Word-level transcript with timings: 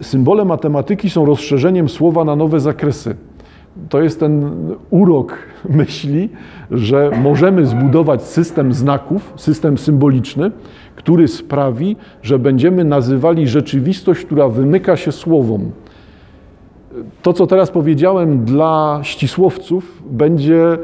Symbole 0.00 0.44
matematyki 0.44 1.10
są 1.10 1.24
rozszerzeniem 1.24 1.88
słowa 1.88 2.24
na 2.24 2.36
nowe 2.36 2.60
zakresy. 2.60 3.16
To 3.88 4.02
jest 4.02 4.20
ten 4.20 4.50
urok 4.90 5.38
myśli, 5.68 6.28
że 6.70 7.10
możemy 7.22 7.66
zbudować 7.66 8.22
system 8.22 8.72
znaków, 8.72 9.32
system 9.36 9.78
symboliczny, 9.78 10.50
który 10.96 11.28
sprawi, 11.28 11.96
że 12.22 12.38
będziemy 12.38 12.84
nazywali 12.84 13.48
rzeczywistość, 13.48 14.24
która 14.24 14.48
wymyka 14.48 14.96
się 14.96 15.12
słowom. 15.12 15.70
To, 17.22 17.32
co 17.32 17.46
teraz 17.46 17.70
powiedziałem 17.70 18.44
dla 18.44 19.00
ścisłowców, 19.02 20.02
będzie 20.10 20.78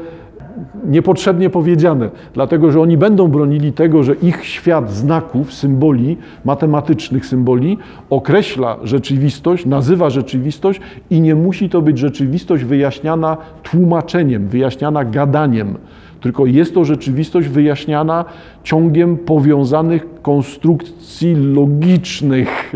niepotrzebnie 0.85 1.49
powiedziane, 1.49 2.09
dlatego 2.33 2.71
że 2.71 2.81
oni 2.81 2.97
będą 2.97 3.27
bronili 3.27 3.73
tego, 3.73 4.03
że 4.03 4.15
ich 4.15 4.45
świat 4.45 4.91
znaków, 4.91 5.53
symboli, 5.53 6.17
matematycznych 6.45 7.25
symboli 7.25 7.77
określa 8.09 8.77
rzeczywistość, 8.83 9.65
nazywa 9.65 10.09
rzeczywistość 10.09 10.81
i 11.09 11.21
nie 11.21 11.35
musi 11.35 11.69
to 11.69 11.81
być 11.81 11.97
rzeczywistość 11.97 12.63
wyjaśniana 12.63 13.37
tłumaczeniem, 13.63 14.47
wyjaśniana 14.47 15.05
gadaniem, 15.05 15.77
tylko 16.21 16.45
jest 16.45 16.73
to 16.73 16.85
rzeczywistość 16.85 17.47
wyjaśniana 17.47 18.25
ciągiem 18.63 19.17
powiązanych 19.17 20.21
konstrukcji 20.21 21.35
logicznych. 21.35 22.75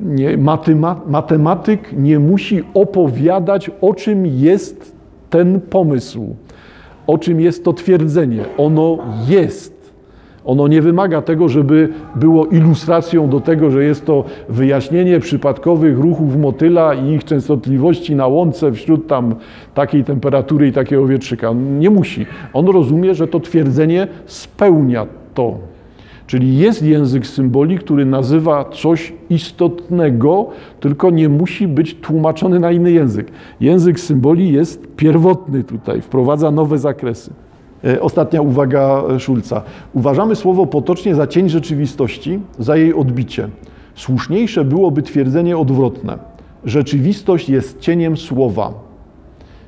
Nie, 0.00 0.38
matematyk 1.06 1.92
nie 1.92 2.18
musi 2.18 2.62
opowiadać, 2.74 3.70
o 3.80 3.94
czym 3.94 4.26
jest 4.26 4.96
ten 5.30 5.60
pomysł 5.60 6.36
o 7.06 7.18
czym 7.18 7.40
jest 7.40 7.64
to 7.64 7.72
twierdzenie. 7.72 8.44
Ono 8.58 8.98
jest. 9.28 9.74
Ono 10.44 10.68
nie 10.68 10.82
wymaga 10.82 11.22
tego, 11.22 11.48
żeby 11.48 11.88
było 12.14 12.46
ilustracją 12.46 13.28
do 13.28 13.40
tego, 13.40 13.70
że 13.70 13.84
jest 13.84 14.06
to 14.06 14.24
wyjaśnienie 14.48 15.20
przypadkowych 15.20 15.98
ruchów 15.98 16.36
motyla 16.36 16.94
i 16.94 17.12
ich 17.12 17.24
częstotliwości 17.24 18.14
na 18.14 18.26
łące 18.26 18.72
wśród 18.72 19.06
tam 19.06 19.34
takiej 19.74 20.04
temperatury 20.04 20.68
i 20.68 20.72
takiego 20.72 21.06
wietrzyka. 21.06 21.52
Nie 21.78 21.90
musi. 21.90 22.26
On 22.52 22.66
rozumie, 22.66 23.14
że 23.14 23.28
to 23.28 23.40
twierdzenie 23.40 24.08
spełnia 24.26 25.06
to. 25.34 25.73
Czyli 26.26 26.58
jest 26.58 26.82
język 26.82 27.26
symboli, 27.26 27.78
który 27.78 28.04
nazywa 28.04 28.64
coś 28.64 29.12
istotnego, 29.30 30.46
tylko 30.80 31.10
nie 31.10 31.28
musi 31.28 31.68
być 31.68 31.94
tłumaczony 31.94 32.60
na 32.60 32.72
inny 32.72 32.92
język. 32.92 33.30
Język 33.60 34.00
symboli 34.00 34.52
jest 34.52 34.86
pierwotny 34.96 35.64
tutaj, 35.64 36.00
wprowadza 36.00 36.50
nowe 36.50 36.78
zakresy. 36.78 37.32
E, 37.84 38.00
ostatnia 38.00 38.42
uwaga 38.42 39.02
Szulca. 39.18 39.62
Uważamy 39.92 40.36
słowo 40.36 40.66
potocznie 40.66 41.14
za 41.14 41.26
cień 41.26 41.48
rzeczywistości, 41.48 42.38
za 42.58 42.76
jej 42.76 42.94
odbicie. 42.94 43.48
Słuszniejsze 43.94 44.64
byłoby 44.64 45.02
twierdzenie 45.02 45.58
odwrotne. 45.58 46.18
Rzeczywistość 46.64 47.48
jest 47.48 47.80
cieniem 47.80 48.16
słowa. 48.16 48.72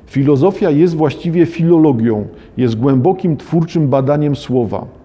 Filozofia 0.05 0.69
jest 0.69 0.95
właściwie 0.95 1.45
filologią, 1.45 2.27
jest 2.57 2.79
głębokim 2.79 3.37
twórczym 3.37 3.87
badaniem 3.87 4.35
słowa. 4.35 4.96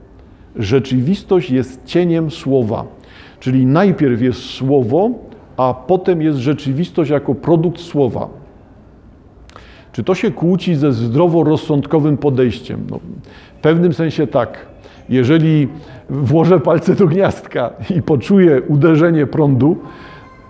Rzeczywistość 0.57 1.51
jest 1.51 1.85
cieniem 1.85 2.31
słowa, 2.31 2.85
czyli 3.41 3.67
najpierw 3.67 4.23
jest 4.23 4.41
słowo, 4.41 5.11
a 5.57 5.75
potem 5.87 6.23
jest 6.23 6.39
rzeczywistość 6.39 7.11
jako 7.11 7.35
produkt 7.35 7.81
słowa. 7.81 8.29
Czy 9.93 10.05
to 10.05 10.15
się 10.15 10.31
kłóci 10.31 10.75
ze 10.75 10.93
zdroworozsądkowym 10.93 12.17
podejściem? 12.17 12.87
No, 12.91 13.01
w 13.59 13.61
pewnym 13.61 13.93
sensie 13.93 14.27
tak. 14.27 14.67
Jeżeli 15.09 15.69
włożę 16.11 16.61
palce 16.61 16.95
do 16.95 17.07
gniazdka 17.07 17.71
i 17.97 18.03
poczuję 18.03 18.63
uderzenie 18.63 19.27
prądu, 19.27 19.77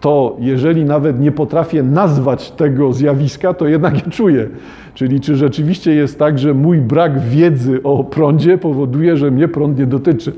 to 0.03 0.37
jeżeli 0.41 0.85
nawet 0.85 1.21
nie 1.21 1.33
potrafię 1.33 1.83
nazwać 1.83 2.51
tego 2.51 2.93
zjawiska, 2.93 3.55
to 3.55 3.67
jednak 3.67 4.07
je 4.07 4.13
czuję. 4.13 4.49
Czyli 4.95 5.21
czy 5.21 5.37
rzeczywiście 5.37 5.95
jest 5.95 6.19
tak, 6.19 6.39
że 6.39 6.55
mój 6.55 6.79
brak 6.79 7.21
wiedzy 7.21 7.81
o 7.83 8.05
prądzie 8.05 8.59
powoduje, 8.59 9.17
że 9.17 9.31
mnie 9.31 9.49
prąd 9.49 9.79
nie 9.79 9.87
dotyczy. 9.87 10.33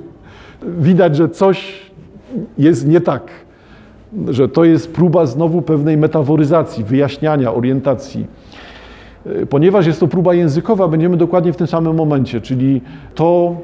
Widać, 0.79 1.17
że 1.17 1.29
coś 1.29 1.91
jest 2.59 2.89
nie 2.89 3.01
tak, 3.01 3.23
że 4.29 4.49
to 4.49 4.65
jest 4.65 4.95
próba 4.95 5.27
znowu 5.27 5.63
pewnej 5.63 5.97
metaforyzacji, 5.97 6.85
wyjaśniania, 6.85 7.55
orientacji. 7.55 8.27
Ponieważ 9.51 9.87
jest 9.87 10.01
to 10.01 10.09
próba 10.09 10.35
językowa, 10.35 10.89
będziemy 10.89 11.17
dokładnie 11.17 11.53
w 11.53 11.57
tym 11.57 11.67
samym 11.67 11.97
momencie, 11.97 12.41
czyli 12.41 12.81
to 13.15 13.57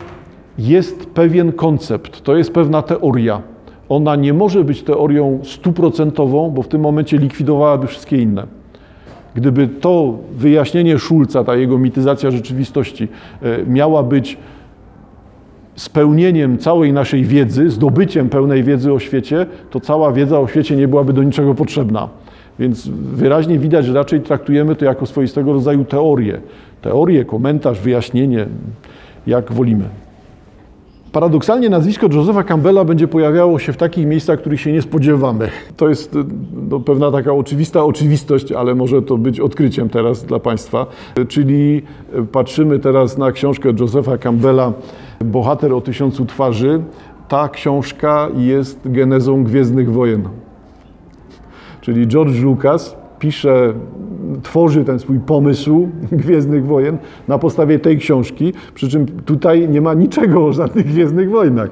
jest 0.58 1.06
pewien 1.06 1.52
koncept, 1.52 2.22
to 2.22 2.36
jest 2.36 2.52
pewna 2.52 2.82
teoria 2.82 3.42
ona 3.90 4.16
nie 4.16 4.34
może 4.34 4.64
być 4.64 4.82
teorią 4.82 5.38
stuprocentową, 5.42 6.50
bo 6.50 6.62
w 6.62 6.68
tym 6.68 6.80
momencie 6.80 7.18
likwidowałaby 7.18 7.86
wszystkie 7.86 8.16
inne. 8.16 8.46
Gdyby 9.34 9.68
to 9.68 10.18
wyjaśnienie 10.32 10.98
Szulca, 10.98 11.44
ta 11.44 11.56
jego 11.56 11.78
mityzacja 11.78 12.30
rzeczywistości, 12.30 13.08
e, 13.42 13.66
miała 13.66 14.02
być 14.02 14.38
spełnieniem 15.74 16.58
całej 16.58 16.92
naszej 16.92 17.24
wiedzy, 17.24 17.70
zdobyciem 17.70 18.28
pełnej 18.28 18.64
wiedzy 18.64 18.92
o 18.92 18.98
świecie, 18.98 19.46
to 19.70 19.80
cała 19.80 20.12
wiedza 20.12 20.40
o 20.40 20.48
świecie 20.48 20.76
nie 20.76 20.88
byłaby 20.88 21.12
do 21.12 21.22
niczego 21.22 21.54
potrzebna. 21.54 22.08
Więc 22.58 22.88
wyraźnie 22.88 23.58
widać, 23.58 23.86
że 23.86 23.92
raczej 23.92 24.20
traktujemy 24.20 24.76
to 24.76 24.84
jako 24.84 25.06
swoistego 25.06 25.52
rodzaju 25.52 25.84
teorię. 25.84 26.40
Teorię, 26.82 27.24
komentarz, 27.24 27.80
wyjaśnienie, 27.80 28.46
jak 29.26 29.52
wolimy. 29.52 29.84
Paradoksalnie 31.12 31.70
nazwisko 31.70 32.06
Josepha 32.12 32.42
Campbella 32.42 32.84
będzie 32.84 33.08
pojawiało 33.08 33.58
się 33.58 33.72
w 33.72 33.76
takich 33.76 34.06
miejscach, 34.06 34.40
których 34.40 34.60
się 34.60 34.72
nie 34.72 34.82
spodziewamy. 34.82 35.48
To 35.76 35.88
jest 35.88 36.18
no, 36.70 36.80
pewna 36.80 37.10
taka 37.10 37.32
oczywista 37.32 37.84
oczywistość, 37.84 38.52
ale 38.52 38.74
może 38.74 39.02
to 39.02 39.18
być 39.18 39.40
odkryciem 39.40 39.88
teraz 39.88 40.24
dla 40.24 40.38
Państwa. 40.38 40.86
Czyli 41.28 41.82
patrzymy 42.32 42.78
teraz 42.78 43.18
na 43.18 43.32
książkę 43.32 43.72
Josepha 43.80 44.18
Campbella 44.18 44.72
Bohater 45.24 45.72
o 45.72 45.80
tysiącu 45.80 46.26
twarzy. 46.26 46.82
Ta 47.28 47.48
książka 47.48 48.28
jest 48.36 48.80
genezą 48.84 49.44
Gwiezdnych 49.44 49.92
Wojen. 49.92 50.28
Czyli 51.80 52.06
George 52.06 52.42
Lucas 52.42 52.96
pisze 53.18 53.74
tworzy 54.42 54.84
ten 54.84 54.98
swój 54.98 55.18
pomysł 55.18 55.88
Gwiezdnych 56.12 56.66
Wojen 56.66 56.98
na 57.28 57.38
podstawie 57.38 57.78
tej 57.78 57.98
książki, 57.98 58.52
przy 58.74 58.88
czym 58.88 59.06
tutaj 59.06 59.68
nie 59.68 59.80
ma 59.80 59.94
niczego 59.94 60.46
o 60.46 60.52
żadnych 60.52 60.86
Gwiezdnych 60.86 61.30
Wojnach. 61.30 61.70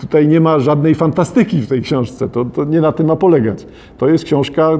Tutaj 0.00 0.28
nie 0.28 0.40
ma 0.40 0.58
żadnej 0.58 0.94
fantastyki 0.94 1.60
w 1.60 1.66
tej 1.66 1.82
książce, 1.82 2.28
to, 2.28 2.44
to 2.44 2.64
nie 2.64 2.80
na 2.80 2.92
tym 2.92 3.06
ma 3.06 3.16
polegać. 3.16 3.66
To 3.98 4.08
jest 4.08 4.24
książka 4.24 4.70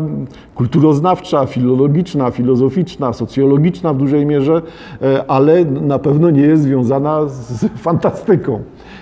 kulturoznawcza, 0.54 1.46
filologiczna, 1.46 2.30
filozoficzna, 2.30 3.12
socjologiczna 3.12 3.92
w 3.92 3.96
dużej 3.96 4.26
mierze, 4.26 4.62
e, 5.02 5.24
ale 5.30 5.64
na 5.64 5.98
pewno 5.98 6.30
nie 6.30 6.42
jest 6.42 6.62
związana 6.62 7.26
z 7.28 7.66
fantastyką. 7.76 8.60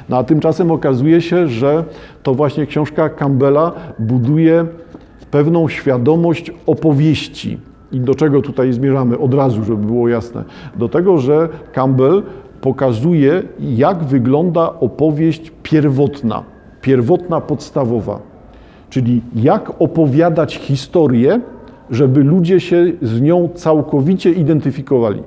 No 0.08 0.16
a 0.16 0.24
tymczasem 0.24 0.70
okazuje 0.70 1.20
się, 1.20 1.48
że 1.48 1.84
to 2.22 2.34
właśnie 2.34 2.66
książka 2.66 3.08
Campbella 3.08 3.72
buduje 3.98 4.66
pewną 5.30 5.68
świadomość 5.68 6.52
opowieści 6.66 7.58
i 7.92 8.00
do 8.00 8.14
czego 8.14 8.42
tutaj 8.42 8.72
zmierzamy 8.72 9.18
od 9.18 9.34
razu, 9.34 9.64
żeby 9.64 9.86
było 9.86 10.08
jasne? 10.08 10.44
Do 10.76 10.88
tego, 10.88 11.18
że 11.18 11.48
Campbell 11.72 12.22
pokazuje, 12.60 13.42
jak 13.60 14.04
wygląda 14.04 14.72
opowieść 14.80 15.52
pierwotna, 15.62 16.42
pierwotna, 16.80 17.40
podstawowa. 17.40 18.20
Czyli 18.90 19.22
jak 19.34 19.72
opowiadać 19.78 20.56
historię, 20.56 21.40
żeby 21.90 22.24
ludzie 22.24 22.60
się 22.60 22.92
z 23.02 23.20
nią 23.20 23.48
całkowicie 23.54 24.30
identyfikowali. 24.30 25.22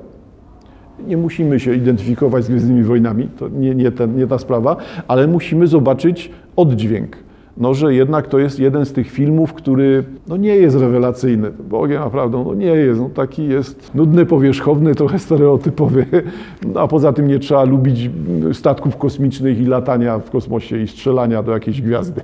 Nie 1.07 1.17
musimy 1.17 1.59
się 1.59 1.75
identyfikować 1.75 2.43
z 2.43 2.49
Gwiezdnymi 2.49 2.83
Wojnami, 2.83 3.27
to 3.39 3.49
nie, 3.49 3.75
nie, 3.75 3.91
ten, 3.91 4.17
nie 4.17 4.27
ta 4.27 4.37
sprawa, 4.37 4.75
ale 5.07 5.27
musimy 5.27 5.67
zobaczyć 5.67 6.31
oddźwięk 6.55 7.17
no, 7.57 7.73
że 7.73 7.93
jednak 7.93 8.27
to 8.27 8.39
jest 8.39 8.59
jeden 8.59 8.85
z 8.85 8.93
tych 8.93 9.11
filmów, 9.11 9.53
który 9.53 10.03
no, 10.27 10.37
nie 10.37 10.55
jest 10.55 10.77
rewelacyjny. 10.77 11.51
Bogiem 11.51 12.01
naprawdę 12.01 12.43
no, 12.47 12.53
nie 12.53 12.65
jest. 12.65 12.99
No, 12.99 13.09
taki 13.09 13.47
jest 13.47 13.95
nudny, 13.95 14.25
powierzchowny, 14.25 14.95
trochę 14.95 15.19
stereotypowy. 15.19 16.05
A 16.75 16.87
poza 16.87 17.13
tym 17.13 17.27
nie 17.27 17.39
trzeba 17.39 17.63
lubić 17.63 18.09
statków 18.53 18.97
kosmicznych 18.97 19.61
i 19.61 19.65
latania 19.65 20.19
w 20.19 20.29
kosmosie 20.29 20.77
i 20.77 20.87
strzelania 20.87 21.43
do 21.43 21.51
jakiejś 21.51 21.81
gwiazdy. 21.81 22.21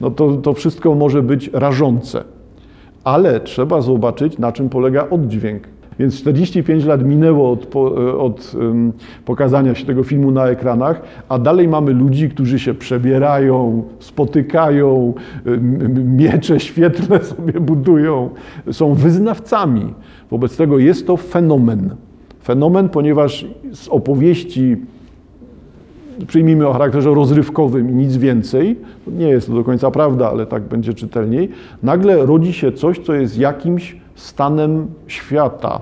No, 0.00 0.10
to, 0.10 0.36
to 0.36 0.52
wszystko 0.52 0.94
może 0.94 1.22
być 1.22 1.50
rażące. 1.52 2.24
Ale 3.04 3.40
trzeba 3.40 3.80
zobaczyć, 3.80 4.38
na 4.38 4.52
czym 4.52 4.68
polega 4.68 5.06
oddźwięk. 5.10 5.62
Więc 5.98 6.14
45 6.14 6.84
lat 6.84 7.04
minęło 7.04 7.50
od, 7.50 7.76
od 8.18 8.54
um, 8.54 8.92
pokazania 9.24 9.74
się 9.74 9.86
tego 9.86 10.02
filmu 10.02 10.30
na 10.30 10.46
ekranach, 10.46 11.02
a 11.28 11.38
dalej 11.38 11.68
mamy 11.68 11.92
ludzi, 11.92 12.28
którzy 12.28 12.58
się 12.58 12.74
przebierają, 12.74 13.82
spotykają, 13.98 15.14
miecze 16.16 16.60
świetlne 16.60 17.24
sobie 17.36 17.60
budują, 17.60 18.30
są 18.72 18.94
wyznawcami. 18.94 19.94
Wobec 20.30 20.56
tego 20.56 20.78
jest 20.78 21.06
to 21.06 21.16
fenomen. 21.16 21.94
Fenomen, 22.44 22.88
ponieważ 22.88 23.46
z 23.72 23.88
opowieści 23.88 24.76
przyjmijmy 26.26 26.68
o 26.68 26.72
charakterze 26.72 27.14
rozrywkowym 27.14 27.90
i 27.90 27.94
nic 27.94 28.16
więcej, 28.16 28.76
nie 29.06 29.28
jest 29.28 29.46
to 29.46 29.54
do 29.54 29.64
końca 29.64 29.90
prawda, 29.90 30.30
ale 30.30 30.46
tak 30.46 30.62
będzie 30.62 30.94
czytelniej, 30.94 31.48
nagle 31.82 32.26
rodzi 32.26 32.52
się 32.52 32.72
coś, 32.72 32.98
co 32.98 33.14
jest 33.14 33.38
jakimś 33.38 33.96
stanem 34.18 34.86
świata, 35.06 35.80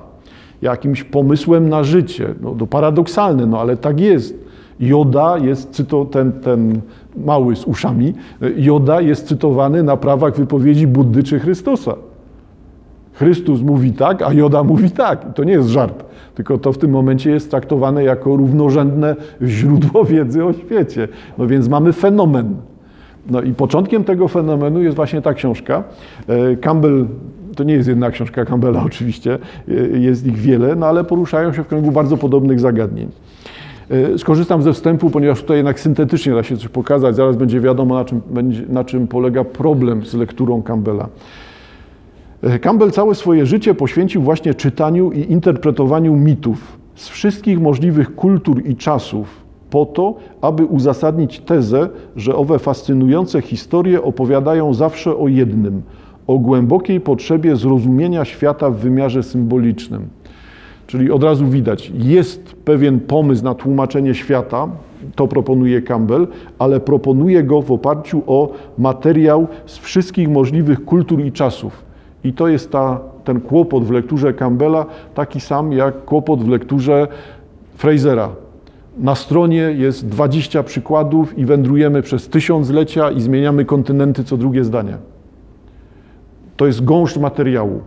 jakimś 0.62 1.05
pomysłem 1.05 1.69
na 1.69 1.85
życie. 1.85 2.35
No, 2.41 2.55
to 2.59 2.67
paradoksalne, 2.67 3.47
no 3.47 3.61
ale 3.61 3.77
tak 3.77 4.00
jest. 4.00 4.47
Joda 4.81 5.38
jest, 5.38 5.71
cyto, 5.71 6.05
ten, 6.05 6.33
ten 6.33 6.81
mały 7.25 7.56
z 7.56 7.65
uszami, 7.65 8.15
Joda 8.56 9.00
jest 9.00 9.29
cytowany 9.29 9.83
na 9.83 9.97
prawach 9.97 10.37
wypowiedzi 10.37 10.87
Buddy 10.87 11.23
czy 11.23 11.38
Chrystusa. 11.38 11.94
Chrystus 13.12 13.61
mówi 13.62 13.93
tak, 13.93 14.23
a 14.23 14.33
Joda 14.33 14.62
mówi 14.62 14.91
tak. 14.91 15.35
To 15.35 15.44
nie 15.44 15.53
jest 15.53 15.69
żart, 15.69 16.05
tylko 16.35 16.59
to 16.59 16.73
w 16.73 16.79
tym 16.79 16.91
momencie 16.91 17.31
jest 17.31 17.50
traktowane 17.50 18.05
jako 18.05 18.37
równorzędne 18.37 19.17
źródło 19.43 20.05
wiedzy 20.05 20.44
o 20.44 20.53
świecie. 20.53 21.09
No 21.39 21.47
więc 21.47 21.69
mamy 21.69 21.93
fenomen. 21.93 22.56
No 23.31 23.43
i 23.43 23.53
początkiem 23.53 24.05
tego 24.05 24.29
fenomenu 24.29 24.82
jest 24.82 24.97
właśnie 24.97 25.23
ta 25.23 25.35
książka. 25.35 25.85
E, 26.29 26.56
Campbell, 26.56 27.06
to 27.56 27.64
nie 27.64 27.75
jest 27.75 27.88
jedna 27.88 28.11
książka 28.11 28.44
Campbella 28.44 28.82
oczywiście, 28.87 29.38
e, 29.69 29.99
jest 29.99 30.26
ich 30.26 30.37
wiele, 30.37 30.76
no 30.76 30.87
ale 30.87 31.05
poruszają 31.05 31.53
się 31.53 31.64
w 31.64 31.67
kręgu 31.67 31.93
bardzo 31.93 32.17
podobnych 32.17 32.61
zagadnień. 32.61 33.08
E, 33.91 34.19
skorzystam 34.19 34.62
ze 34.62 34.73
wstępu, 34.73 35.11
ponieważ 35.11 35.41
tutaj 35.41 35.56
jednak 35.56 35.81
syntetycznie 35.81 36.35
da 36.35 36.43
się 36.43 36.56
coś 36.56 36.69
pokazać. 36.69 37.17
Zaraz 37.17 37.37
będzie 37.37 37.61
wiadomo, 37.61 37.94
na 37.94 38.05
czym, 38.05 38.20
na 38.69 38.85
czym 38.85 39.08
polega 39.08 39.44
problem 39.44 40.06
z 40.06 40.14
lekturą 40.14 40.62
Campbella. 40.62 41.08
E, 42.43 42.58
Campbell 42.58 42.91
całe 42.91 43.14
swoje 43.14 43.47
życie 43.47 43.75
poświęcił 43.75 44.23
właśnie 44.23 44.55
czytaniu 44.55 45.12
i 45.12 45.32
interpretowaniu 45.32 46.17
mitów 46.17 46.79
z 46.94 47.08
wszystkich 47.08 47.61
możliwych 47.61 48.14
kultur 48.14 48.62
i 48.67 48.76
czasów, 48.76 49.47
po 49.70 49.87
to, 49.87 50.14
aby 50.41 50.64
uzasadnić 50.64 51.41
tezę, 51.41 51.88
że 52.17 52.37
owe 52.37 52.58
fascynujące 52.58 53.43
historie 53.43 54.03
opowiadają 54.03 54.75
zawsze 54.75 55.17
o 55.17 55.29
jednym 55.29 55.82
o 56.26 56.38
głębokiej 56.38 57.00
potrzebie 57.00 57.56
zrozumienia 57.56 58.25
świata 58.25 58.70
w 58.70 58.76
wymiarze 58.76 59.23
symbolicznym. 59.23 60.08
Czyli 60.87 61.11
od 61.11 61.23
razu 61.23 61.46
widać, 61.46 61.93
jest 61.94 62.55
pewien 62.64 63.00
pomysł 63.00 63.44
na 63.44 63.55
tłumaczenie 63.55 64.14
świata, 64.14 64.69
to 65.14 65.28
proponuje 65.28 65.82
Campbell, 65.82 66.26
ale 66.58 66.81
proponuje 66.81 67.43
go 67.43 67.62
w 67.62 67.73
oparciu 67.73 68.23
o 68.26 68.52
materiał 68.78 69.46
z 69.67 69.78
wszystkich 69.78 70.28
możliwych 70.28 70.84
kultur 70.84 71.20
i 71.20 71.32
czasów. 71.32 71.84
I 72.25 72.32
to 72.32 72.49
jest 72.49 72.72
ta, 72.72 73.00
ten 73.25 73.40
kłopot 73.40 73.84
w 73.84 73.90
lekturze 73.90 74.34
Campbella, 74.34 74.87
taki 75.14 75.40
sam 75.40 75.72
jak 75.72 76.05
kłopot 76.05 76.43
w 76.43 76.49
lekturze 76.49 77.08
Frasera. 77.76 78.29
Na 78.99 79.14
stronie 79.14 79.75
jest 79.76 80.08
20 80.08 80.62
przykładów 80.62 81.38
i 81.38 81.44
wędrujemy 81.44 82.02
przez 82.02 82.29
tysiąclecia 82.29 83.11
i 83.11 83.20
zmieniamy 83.20 83.64
kontynenty 83.64 84.25
co 84.25 84.37
drugie 84.37 84.64
zdanie. 84.64 84.96
To 86.56 86.67
jest 86.67 86.85
gąszcz 86.85 87.17
materiału 87.17 87.81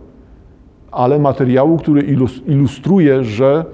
ale 0.90 1.18
materiału, 1.18 1.76
który 1.76 2.02
ilustruje, 2.46 3.24
że 3.24 3.64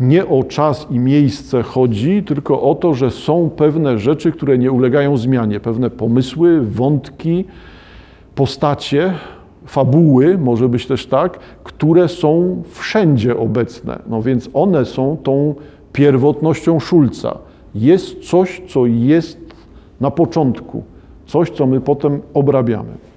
nie 0.00 0.26
o 0.26 0.44
czas 0.44 0.86
i 0.90 0.98
miejsce 0.98 1.62
chodzi, 1.62 2.22
tylko 2.22 2.62
o 2.62 2.74
to, 2.74 2.94
że 2.94 3.10
są 3.10 3.50
pewne 3.56 3.98
rzeczy, 3.98 4.32
które 4.32 4.58
nie 4.58 4.72
ulegają 4.72 5.16
zmianie, 5.16 5.60
pewne 5.60 5.90
pomysły, 5.90 6.60
wątki, 6.60 7.44
postacie, 8.34 9.14
fabuły, 9.66 10.38
może 10.38 10.68
być 10.68 10.86
też 10.86 11.06
tak, 11.06 11.38
które 11.64 12.08
są 12.08 12.62
wszędzie 12.70 13.36
obecne. 13.36 13.98
No 14.06 14.22
więc 14.22 14.50
one 14.54 14.84
są 14.84 15.16
tą 15.22 15.54
pierwotnością 15.92 16.80
Szulca. 16.80 17.38
Jest 17.74 18.18
coś, 18.30 18.62
co 18.68 18.86
jest 18.86 19.38
na 20.00 20.10
początku, 20.10 20.82
coś, 21.26 21.50
co 21.50 21.66
my 21.66 21.80
potem 21.80 22.20
obrabiamy. 22.34 23.09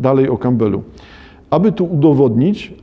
Dalej 0.00 0.28
o 0.28 0.36
Campbellu. 0.36 0.82
Aby 1.50 1.72
tu 1.72 1.84
udowodnić, 1.84 2.74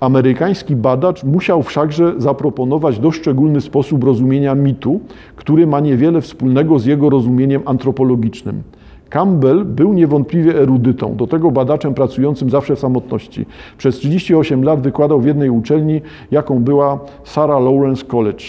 amerykański 0.00 0.76
badacz 0.76 1.24
musiał 1.24 1.62
wszakże 1.62 2.14
zaproponować 2.16 2.98
dość 2.98 3.18
szczególny 3.18 3.60
sposób 3.60 4.04
rozumienia 4.04 4.54
mitu, 4.54 5.00
który 5.36 5.66
ma 5.66 5.80
niewiele 5.80 6.20
wspólnego 6.20 6.78
z 6.78 6.86
jego 6.86 7.10
rozumieniem 7.10 7.62
antropologicznym. 7.64 8.62
Campbell 9.08 9.64
był 9.64 9.92
niewątpliwie 9.92 10.56
erudytą, 10.62 11.16
do 11.16 11.26
tego 11.26 11.50
badaczem 11.50 11.94
pracującym 11.94 12.50
zawsze 12.50 12.76
w 12.76 12.78
samotności. 12.78 13.46
Przez 13.78 13.96
38 13.96 14.64
lat 14.64 14.80
wykładał 14.80 15.20
w 15.20 15.26
jednej 15.26 15.50
uczelni, 15.50 16.00
jaką 16.30 16.62
była 16.62 16.98
Sarah 17.24 17.62
Lawrence 17.62 18.04
College. 18.04 18.44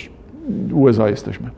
USA 0.73 1.09
jesteśmy. 1.09 1.49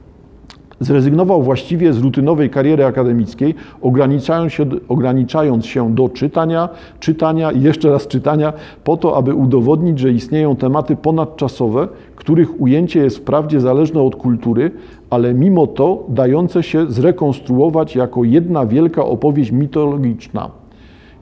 Zrezygnował 0.81 1.43
właściwie 1.43 1.93
z 1.93 2.01
rutynowej 2.01 2.49
kariery 2.49 2.85
akademickiej, 2.85 3.55
ograniczając 3.81 4.53
się, 4.53 4.65
ograniczając 4.87 5.65
się 5.65 5.95
do 5.95 6.09
czytania, 6.09 6.69
czytania 6.99 7.51
i 7.51 7.61
jeszcze 7.61 7.91
raz 7.91 8.07
czytania, 8.07 8.53
po 8.83 8.97
to, 8.97 9.17
aby 9.17 9.35
udowodnić, 9.35 9.99
że 9.99 10.11
istnieją 10.11 10.55
tematy 10.55 10.95
ponadczasowe, 10.95 11.87
których 12.15 12.61
ujęcie 12.61 12.99
jest 12.99 13.17
wprawdzie 13.17 13.59
zależne 13.59 14.01
od 14.01 14.15
kultury, 14.15 14.71
ale 15.09 15.33
mimo 15.33 15.67
to 15.67 16.03
dające 16.09 16.63
się 16.63 16.91
zrekonstruować 16.91 17.95
jako 17.95 18.23
jedna 18.23 18.65
wielka 18.65 19.05
opowieść 19.05 19.51
mitologiczna. 19.51 20.51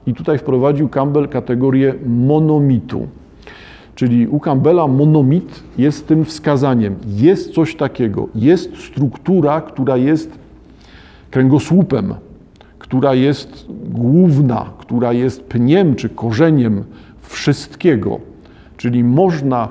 I 0.06 0.14
tutaj 0.14 0.38
wprowadził 0.38 0.88
Campbell 0.88 1.28
kategorię 1.28 1.94
monomitu. 2.06 3.06
Czyli 4.00 4.28
u 4.28 4.40
Campbella 4.40 4.86
monomit 4.86 5.62
jest 5.78 6.06
tym 6.06 6.24
wskazaniem. 6.24 6.96
Jest 7.06 7.54
coś 7.54 7.76
takiego, 7.76 8.28
jest 8.34 8.76
struktura, 8.76 9.60
która 9.60 9.96
jest 9.96 10.38
kręgosłupem, 11.30 12.14
która 12.78 13.14
jest 13.14 13.66
główna, 13.90 14.70
która 14.78 15.12
jest 15.12 15.42
pniem 15.42 15.94
czy 15.94 16.08
korzeniem 16.08 16.84
wszystkiego. 17.20 18.20
Czyli 18.76 19.04
można, 19.04 19.68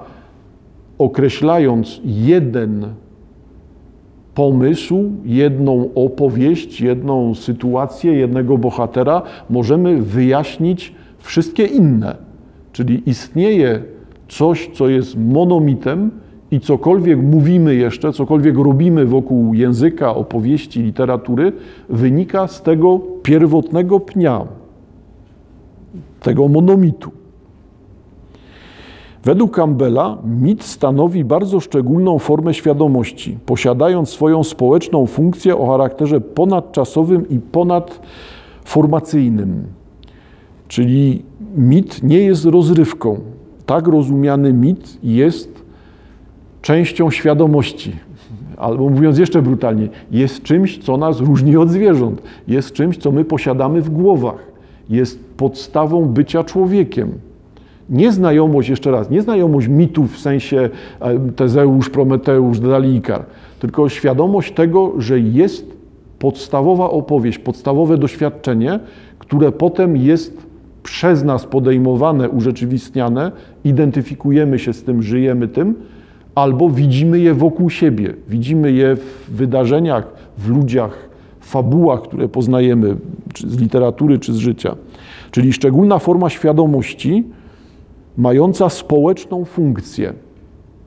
określając 0.98 2.02
jeden 2.06 2.88
pomysł, 4.36 5.12
jedną 5.26 5.90
opowieść, 5.96 6.82
jedną 6.82 7.36
sytuację, 7.36 8.14
jednego 8.14 8.58
bohatera, 8.58 9.22
możemy 9.50 10.02
wyjaśnić 10.02 10.96
wszystkie 11.20 11.66
inne. 11.66 12.16
Czyli 12.72 13.10
istnieje 13.10 13.84
coś, 14.30 14.70
co 14.74 14.90
jest 14.90 15.18
monomitem 15.18 16.12
i 16.52 16.60
cokolwiek 16.60 17.22
mówimy 17.22 17.76
jeszcze, 17.76 18.14
cokolwiek 18.14 18.58
robimy 18.58 19.06
wokół 19.06 19.54
języka, 19.54 20.16
opowieści, 20.16 20.82
literatury, 20.82 21.52
wynika 21.90 22.48
z 22.48 22.62
tego 22.62 23.00
pierwotnego 23.24 24.00
pnia, 24.00 24.46
tego 26.20 26.48
monomitu. 26.48 27.12
Według 29.24 29.56
Campbella 29.56 30.18
mit 30.26 30.64
stanowi 30.64 31.24
bardzo 31.24 31.60
szczególną 31.60 32.20
formę 32.20 32.54
świadomości, 32.54 33.38
posiadając 33.46 34.10
swoją 34.10 34.44
społeczną 34.44 35.06
funkcję 35.06 35.58
o 35.58 35.68
charakterze 35.68 36.22
ponadczasowym 36.22 37.30
i 37.30 37.40
ponadformacyjnym. 37.40 39.64
Czyli 40.68 41.24
mit 41.56 42.04
nie 42.04 42.20
jest 42.20 42.46
rozrywką, 42.46 43.20
tak 43.70 43.88
rozumiany 43.88 44.54
mit 44.54 44.98
jest 45.04 45.64
częścią 46.62 47.12
świadomości. 47.12 47.96
Albo 48.58 48.90
mówiąc 48.90 49.18
jeszcze 49.18 49.42
brutalniej, 49.42 49.90
jest 50.12 50.44
czymś, 50.44 50.78
co 50.78 50.98
nas 50.98 51.20
różni 51.20 51.58
od 51.58 51.70
zwierząt. 51.70 52.22
Jest 52.48 52.74
czymś, 52.74 52.98
co 52.98 53.12
my 53.12 53.26
posiadamy 53.26 53.82
w 53.82 53.90
głowach. 53.90 54.52
Jest 54.90 55.26
podstawą 55.38 56.06
bycia 56.06 56.44
człowiekiem. 56.44 57.12
Nieznajomość, 57.90 58.70
jeszcze 58.70 58.92
raz, 58.92 59.10
nieznajomość 59.10 59.68
mitów 59.68 60.16
w 60.16 60.20
sensie 60.20 60.70
e, 61.00 61.20
Tezeusz, 61.36 61.90
Prometeusz, 61.90 62.60
Dalikar, 62.60 63.26
tylko 63.60 63.90
świadomość 63.90 64.54
tego, 64.54 64.94
że 64.98 65.20
jest 65.20 65.66
podstawowa 66.20 66.90
opowieść, 66.90 67.40
podstawowe 67.40 67.98
doświadczenie, 67.98 68.80
które 69.20 69.52
potem 69.52 69.98
jest 69.98 70.49
przez 70.84 71.24
nas 71.24 71.46
podejmowane, 71.46 72.30
urzeczywistniane, 72.30 73.32
identyfikujemy 73.64 74.60
się 74.60 74.74
z 74.74 74.84
tym, 74.84 75.04
żyjemy 75.04 75.48
tym, 75.48 75.76
albo 76.36 76.70
widzimy 76.70 77.20
je 77.20 77.34
wokół 77.34 77.70
siebie, 77.70 78.14
widzimy 78.28 78.72
je 78.72 78.96
w 78.96 79.26
wydarzeniach, 79.30 80.08
w 80.38 80.50
ludziach, 80.50 81.10
fabułach, 81.40 82.02
które 82.02 82.28
poznajemy 82.28 82.96
czy 83.34 83.50
z 83.50 83.58
literatury, 83.58 84.20
czy 84.20 84.34
z 84.34 84.38
życia. 84.38 84.76
Czyli 85.32 85.54
szczególna 85.54 86.00
forma 86.00 86.30
świadomości, 86.30 87.24
mająca 88.18 88.70
społeczną 88.70 89.46
funkcję. 89.46 90.14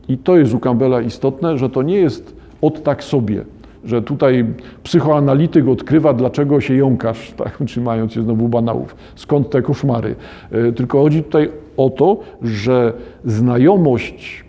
I 0.09 0.19
to 0.19 0.37
jest 0.37 0.55
u 0.55 0.59
Campbella 0.59 1.01
istotne, 1.01 1.59
że 1.59 1.71
to 1.71 1.83
nie 1.83 1.97
jest 1.97 2.37
od 2.63 2.83
tak 2.83 3.05
sobie 3.05 3.45
że 3.85 4.03
tutaj 4.03 4.45
psychoanalityk 4.83 5.69
odkrywa, 5.69 6.13
dlaczego 6.13 6.61
się 6.61 6.75
jąkasz, 6.75 7.33
tak, 7.45 7.59
trzymając 7.67 8.13
się 8.13 8.23
znowu 8.23 8.49
banałów, 8.49 8.97
skąd 9.15 9.51
te 9.51 9.63
koszmary. 9.63 10.15
E, 10.51 10.73
tylko 10.73 11.03
chodzi 11.03 11.23
tutaj 11.23 11.51
o 11.77 11.91
to, 11.91 12.21
że 12.43 12.93
znajomość 13.25 14.45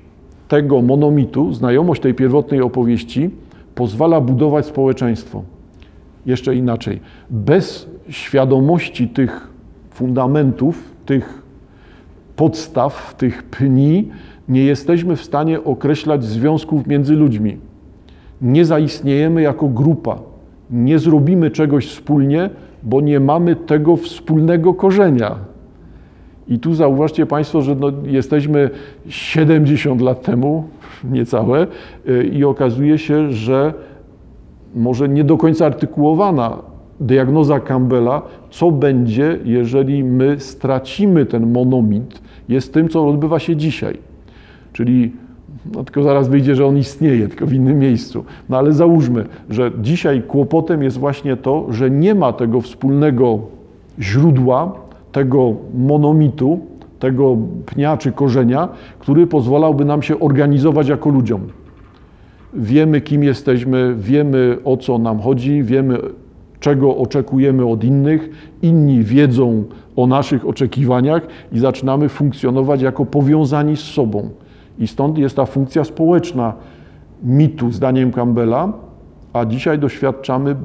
tego 0.47 0.81
monomitu, 0.81 1.53
znajomość 1.53 2.01
tej 2.01 2.13
pierwotnej 2.13 2.61
opowieści 2.61 3.29
pozwala 3.75 4.21
budować 4.21 4.65
społeczeństwo. 4.65 5.43
Jeszcze 6.25 6.55
inaczej, 6.55 6.99
bez 7.29 7.89
świadomości 8.09 9.07
tych 9.07 9.47
fundamentów, 9.91 10.91
tych 11.05 11.41
podstaw, 12.35 13.15
tych 13.17 13.43
pni, 13.43 14.07
nie 14.49 14.63
jesteśmy 14.63 15.15
w 15.15 15.23
stanie 15.23 15.63
określać 15.63 16.23
związków 16.23 16.87
między 16.87 17.15
ludźmi. 17.15 17.57
Nie 18.43 18.65
zaistniejemy 18.65 19.41
jako 19.41 19.67
grupa, 19.67 20.19
nie 20.71 20.99
zrobimy 20.99 21.51
czegoś 21.51 21.87
wspólnie, 21.87 22.49
bo 22.83 23.01
nie 23.01 23.19
mamy 23.19 23.55
tego 23.55 23.97
wspólnego 23.97 24.73
korzenia. 24.73 25.35
I 26.47 26.59
tu 26.59 26.73
zauważcie 26.73 27.25
Państwo, 27.25 27.61
że 27.61 27.75
no 27.75 27.91
jesteśmy 28.05 28.69
70 29.07 30.01
lat 30.01 30.21
temu, 30.21 30.63
niecałe, 31.11 31.67
y, 32.09 32.23
i 32.23 32.43
okazuje 32.43 32.97
się, 32.97 33.31
że 33.31 33.73
może 34.75 35.09
nie 35.09 35.23
do 35.23 35.37
końca 35.37 35.65
artykułowana 35.65 36.57
diagnoza 36.99 37.59
Campbella, 37.59 38.21
co 38.49 38.71
będzie, 38.71 39.39
jeżeli 39.45 40.03
my 40.03 40.39
stracimy 40.39 41.25
ten 41.25 41.51
monomit, 41.51 42.21
jest 42.49 42.73
tym, 42.73 42.89
co 42.89 43.07
odbywa 43.07 43.39
się 43.39 43.55
dzisiaj. 43.55 43.97
Czyli 44.73 45.11
no 45.71 45.83
tylko 45.83 46.03
zaraz 46.03 46.27
wyjdzie, 46.27 46.55
że 46.55 46.65
on 46.65 46.77
istnieje, 46.77 47.27
tylko 47.27 47.45
w 47.45 47.53
innym 47.53 47.79
miejscu. 47.79 48.25
No 48.49 48.57
ale 48.57 48.73
załóżmy, 48.73 49.25
że 49.49 49.71
dzisiaj 49.81 50.21
kłopotem 50.21 50.83
jest 50.83 50.97
właśnie 50.97 51.37
to, 51.37 51.65
że 51.69 51.89
nie 51.89 52.15
ma 52.15 52.33
tego 52.33 52.61
wspólnego 52.61 53.39
źródła, 53.99 54.71
tego 55.11 55.53
monomitu, 55.73 56.59
tego 56.99 57.37
pnia 57.65 57.97
czy 57.97 58.11
korzenia, 58.11 58.69
który 58.99 59.27
pozwalałby 59.27 59.85
nam 59.85 60.01
się 60.01 60.19
organizować 60.19 60.87
jako 60.87 61.09
ludziom. 61.09 61.41
Wiemy, 62.53 63.01
kim 63.01 63.23
jesteśmy, 63.23 63.95
wiemy, 63.97 64.57
o 64.65 64.77
co 64.77 64.97
nam 64.97 65.19
chodzi, 65.19 65.63
wiemy, 65.63 65.97
czego 66.59 66.97
oczekujemy 66.97 67.65
od 67.65 67.83
innych, 67.83 68.29
inni 68.61 69.03
wiedzą 69.03 69.63
o 69.95 70.07
naszych 70.07 70.47
oczekiwaniach 70.47 71.27
i 71.51 71.59
zaczynamy 71.59 72.09
funkcjonować 72.09 72.81
jako 72.81 73.05
powiązani 73.05 73.77
z 73.77 73.83
sobą. 73.83 74.29
I 74.79 74.87
stąd 74.87 75.17
jest 75.17 75.35
ta 75.35 75.45
funkcja 75.45 75.83
społeczna 75.83 76.53
mitu, 77.23 77.71
zdaniem 77.71 78.11
Campbella, 78.11 78.73
a 79.33 79.45
dzisiaj 79.45 79.79
doświadczamy 79.79 80.55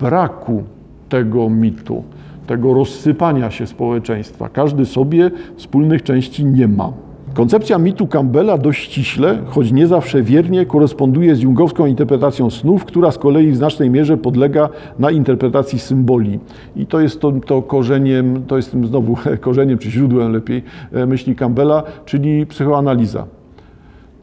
braku 0.00 0.62
tego 1.08 1.50
mitu, 1.50 2.04
tego 2.46 2.74
rozsypania 2.74 3.50
się 3.50 3.66
społeczeństwa. 3.66 4.48
Każdy 4.48 4.86
sobie 4.86 5.30
wspólnych 5.56 6.02
części 6.02 6.44
nie 6.44 6.68
ma. 6.68 6.92
Koncepcja 7.34 7.78
mitu 7.78 8.06
Campbella 8.06 8.58
dość 8.58 8.84
ściśle, 8.84 9.38
choć 9.46 9.72
nie 9.72 9.86
zawsze 9.86 10.22
wiernie, 10.22 10.66
koresponduje 10.66 11.36
z 11.36 11.40
jungowską 11.40 11.86
interpretacją 11.86 12.50
snów, 12.50 12.84
która 12.84 13.10
z 13.10 13.18
kolei 13.18 13.50
w 13.50 13.56
znacznej 13.56 13.90
mierze 13.90 14.16
podlega 14.16 14.68
na 14.98 15.10
interpretacji 15.10 15.78
symboli. 15.78 16.40
I 16.76 16.86
to 16.86 17.00
jest 17.00 17.20
to, 17.20 17.32
to 17.32 17.62
korzeniem, 17.62 18.42
to 18.46 18.56
jest 18.56 18.72
znowu 18.72 19.16
korzeniem, 19.40 19.78
czy 19.78 19.90
źródłem 19.90 20.32
lepiej, 20.32 20.62
e, 20.92 21.06
myśli 21.06 21.36
Campbella, 21.36 21.82
czyli 22.04 22.46
psychoanaliza 22.46 23.26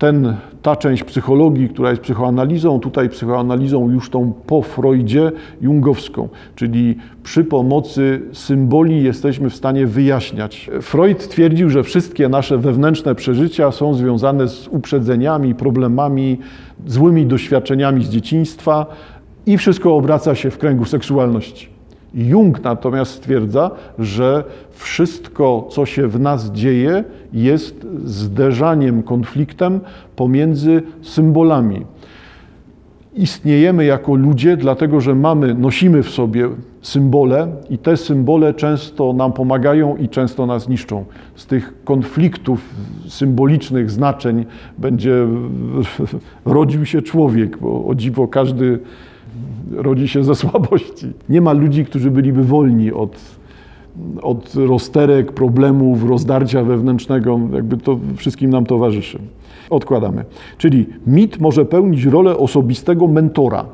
ten, 0.04 0.36
ta 0.62 0.76
część 0.76 1.04
psychologii, 1.04 1.70
która 1.70 1.90
jest 1.90 2.02
psychoanalizą, 2.02 2.80
tutaj 2.80 3.10
psychoanalizą 3.10 3.90
już 3.90 4.10
tą 4.10 4.34
po 4.48 4.62
Freudzie 4.62 5.32
jungowską, 5.62 6.30
czyli 6.56 6.96
przy 7.24 7.44
pomocy 7.44 8.22
symboli 8.34 9.04
jesteśmy 9.04 9.50
w 9.50 9.56
stanie 9.56 9.88
wyjaśniać. 9.88 10.70
Freud 10.82 11.28
twierdził, 11.28 11.70
że 11.70 11.84
wszystkie 11.84 12.30
nasze 12.30 12.58
wewnętrzne 12.58 13.16
przeżycia 13.16 13.72
są 13.72 13.94
związane 13.94 14.48
z 14.48 14.68
uprzedzeniami, 14.68 15.56
problemami, 15.56 16.38
złymi 16.88 17.26
doświadczeniami 17.26 18.04
z 18.04 18.10
dzieciństwa 18.10 18.86
i 19.46 19.58
wszystko 19.58 19.96
obraca 19.96 20.36
się 20.36 20.52
w 20.52 20.58
kręgu 20.58 20.86
seksualności. 20.86 21.73
Jung 22.14 22.64
natomiast 22.64 23.12
stwierdza, 23.12 23.72
że 24.00 24.44
wszystko, 24.72 25.68
co 25.70 25.86
się 25.86 26.08
w 26.08 26.20
nas 26.20 26.52
dzieje, 26.52 27.04
jest 27.34 27.88
zderzaniem, 28.06 29.04
konfliktem 29.04 29.80
pomiędzy 30.16 30.84
symbolami. 31.02 31.86
Istniejemy 33.16 33.86
jako 33.86 34.16
ludzie, 34.16 34.58
dlatego 34.58 35.02
że 35.02 35.16
mamy, 35.16 35.54
nosimy 35.54 36.04
w 36.04 36.10
sobie 36.10 36.50
symbole 36.82 37.48
i 37.70 37.78
te 37.78 37.98
symbole 37.98 38.54
często 38.54 39.14
nam 39.14 39.34
pomagają 39.34 39.98
i 39.98 40.10
często 40.10 40.46
nas 40.46 40.70
niszczą. 40.70 41.06
Z 41.36 41.46
tych 41.46 41.84
konfliktów 41.84 42.70
symbolicznych 43.08 43.92
znaczeń 43.92 44.46
będzie 44.78 45.28
rodził 46.46 46.86
się 46.86 47.02
człowiek, 47.02 47.58
bo 47.58 47.86
o 47.86 47.96
dziwo 47.96 48.28
każdy 48.28 48.80
rodzi 49.72 50.08
się 50.08 50.24
ze 50.24 50.36
słabości. 50.36 51.08
Nie 51.30 51.42
ma 51.42 51.54
ludzi, 51.54 51.86
którzy 51.86 52.12
byliby 52.12 52.44
wolni 52.44 52.92
od, 52.92 53.18
od 54.22 54.56
rozterek, 54.56 55.32
problemów, 55.32 56.10
rozdarcia 56.10 56.64
wewnętrznego. 56.64 57.40
Jakby 57.54 57.78
to 57.78 58.00
wszystkim 58.16 58.50
nam 58.50 58.66
towarzyszy. 58.66 59.20
Odkładamy. 59.70 60.26
Czyli 60.58 60.86
mit 61.08 61.40
może 61.40 61.66
pełnić 61.66 62.06
rolę 62.06 62.38
osobistego 62.38 63.08
mentora. 63.08 63.66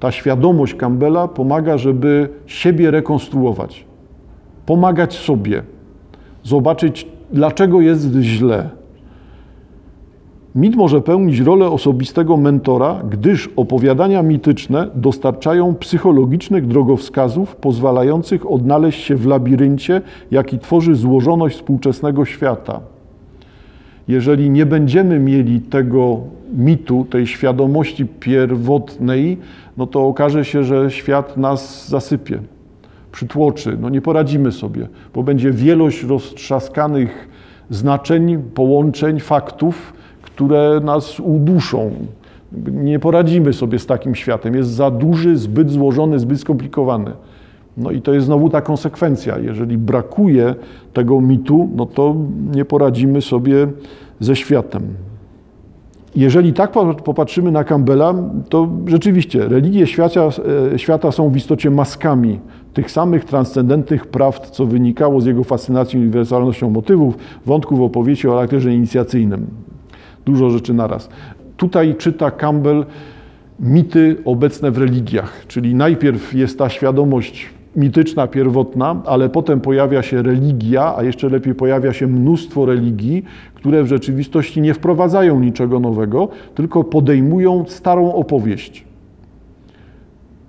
Ta 0.00 0.12
świadomość 0.12 0.74
Campbella 0.74 1.28
pomaga, 1.28 1.78
żeby 1.78 2.28
siebie 2.46 2.90
rekonstruować, 2.90 3.84
pomagać 4.66 5.14
sobie, 5.14 5.62
zobaczyć, 6.42 7.06
dlaczego 7.32 7.80
jest 7.80 8.14
źle, 8.20 8.70
Mit 10.58 10.76
może 10.76 11.00
pełnić 11.00 11.40
rolę 11.40 11.66
osobistego 11.66 12.36
mentora, 12.36 13.02
gdyż 13.10 13.50
opowiadania 13.56 14.22
mityczne 14.22 14.90
dostarczają 14.94 15.74
psychologicznych 15.74 16.66
drogowskazów 16.66 17.56
pozwalających 17.56 18.50
odnaleźć 18.50 19.04
się 19.04 19.16
w 19.16 19.26
labiryncie, 19.26 20.00
jaki 20.30 20.58
tworzy 20.58 20.94
złożoność 20.94 21.56
współczesnego 21.56 22.24
świata. 22.24 22.80
Jeżeli 24.08 24.50
nie 24.50 24.66
będziemy 24.66 25.18
mieli 25.18 25.60
tego 25.60 26.20
mitu, 26.56 27.06
tej 27.10 27.26
świadomości 27.26 28.06
pierwotnej, 28.06 29.38
no 29.76 29.86
to 29.86 30.06
okaże 30.06 30.44
się, 30.44 30.64
że 30.64 30.90
świat 30.90 31.36
nas 31.36 31.88
zasypie, 31.88 32.38
przytłoczy. 33.12 33.76
No 33.80 33.88
nie 33.88 34.00
poradzimy 34.00 34.52
sobie, 34.52 34.88
bo 35.14 35.22
będzie 35.22 35.50
wielość 35.50 36.04
roztrzaskanych 36.04 37.28
znaczeń, 37.70 38.42
połączeń, 38.54 39.20
faktów, 39.20 39.92
które 40.38 40.80
nas 40.84 41.20
uduszą. 41.20 41.90
Nie 42.72 42.98
poradzimy 42.98 43.52
sobie 43.52 43.78
z 43.78 43.86
takim 43.86 44.14
światem. 44.14 44.54
Jest 44.54 44.70
za 44.70 44.90
duży, 44.90 45.36
zbyt 45.36 45.70
złożony, 45.70 46.18
zbyt 46.18 46.40
skomplikowany. 46.40 47.10
No 47.76 47.90
i 47.90 48.02
to 48.02 48.14
jest 48.14 48.26
znowu 48.26 48.50
ta 48.50 48.60
konsekwencja. 48.60 49.38
Jeżeli 49.38 49.78
brakuje 49.78 50.54
tego 50.92 51.20
mitu, 51.20 51.68
no 51.76 51.86
to 51.86 52.16
nie 52.54 52.64
poradzimy 52.64 53.22
sobie 53.22 53.66
ze 54.20 54.36
światem. 54.36 54.82
Jeżeli 56.16 56.52
tak 56.52 56.72
popatrzymy 57.04 57.52
na 57.52 57.64
Campbella, 57.64 58.14
to 58.48 58.68
rzeczywiście 58.86 59.48
religie 59.48 59.86
świata, 59.86 60.28
e, 60.74 60.78
świata 60.78 61.12
są 61.12 61.28
w 61.30 61.36
istocie 61.36 61.70
maskami 61.70 62.40
tych 62.74 62.90
samych 62.90 63.24
transcendentnych 63.24 64.06
prawd, 64.06 64.50
co 64.50 64.66
wynikało 64.66 65.20
z 65.20 65.26
jego 65.26 65.44
fascynacji 65.44 65.98
uniwersalnością 65.98 66.70
motywów, 66.70 67.18
wątków 67.46 67.80
opowieści 67.80 68.28
o 68.28 68.30
charakterze 68.30 68.74
inicjacyjnym 68.74 69.67
dużo 70.28 70.50
rzeczy 70.50 70.74
naraz. 70.74 71.08
Tutaj 71.56 71.94
czyta 71.94 72.30
Campbell 72.30 72.86
mity 73.60 74.16
obecne 74.24 74.70
w 74.70 74.78
religiach, 74.78 75.44
czyli 75.48 75.74
najpierw 75.74 76.34
jest 76.34 76.58
ta 76.58 76.68
świadomość 76.68 77.48
mityczna, 77.76 78.26
pierwotna, 78.26 79.02
ale 79.06 79.28
potem 79.28 79.60
pojawia 79.60 80.02
się 80.02 80.22
religia, 80.22 80.96
a 80.96 81.02
jeszcze 81.02 81.28
lepiej 81.28 81.54
pojawia 81.54 81.92
się 81.92 82.06
mnóstwo 82.06 82.66
religii, 82.66 83.24
które 83.54 83.82
w 83.82 83.86
rzeczywistości 83.86 84.60
nie 84.60 84.74
wprowadzają 84.74 85.40
niczego 85.40 85.80
nowego, 85.80 86.28
tylko 86.54 86.84
podejmują 86.84 87.64
starą 87.68 88.14
opowieść. 88.14 88.84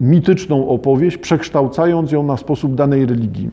Mityczną 0.01 0.67
opowieść, 0.67 1.17
przekształcając 1.17 2.12
ją 2.12 2.24
na 2.24 2.38
sposób 2.38 2.75
danej 2.75 3.05
religii. 3.05 3.50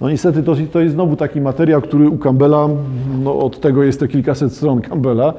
No 0.00 0.10
niestety 0.10 0.42
to, 0.42 0.54
to 0.72 0.80
jest 0.80 0.94
znowu 0.94 1.16
taki 1.16 1.40
materiał, 1.40 1.82
który 1.82 2.08
u 2.08 2.18
Campbella, 2.18 2.68
no 3.24 3.38
od 3.38 3.60
tego 3.60 3.82
jest 3.82 4.00
te 4.00 4.08
kilkaset 4.08 4.52
stron 4.52 4.80
Campbella, 4.80 5.34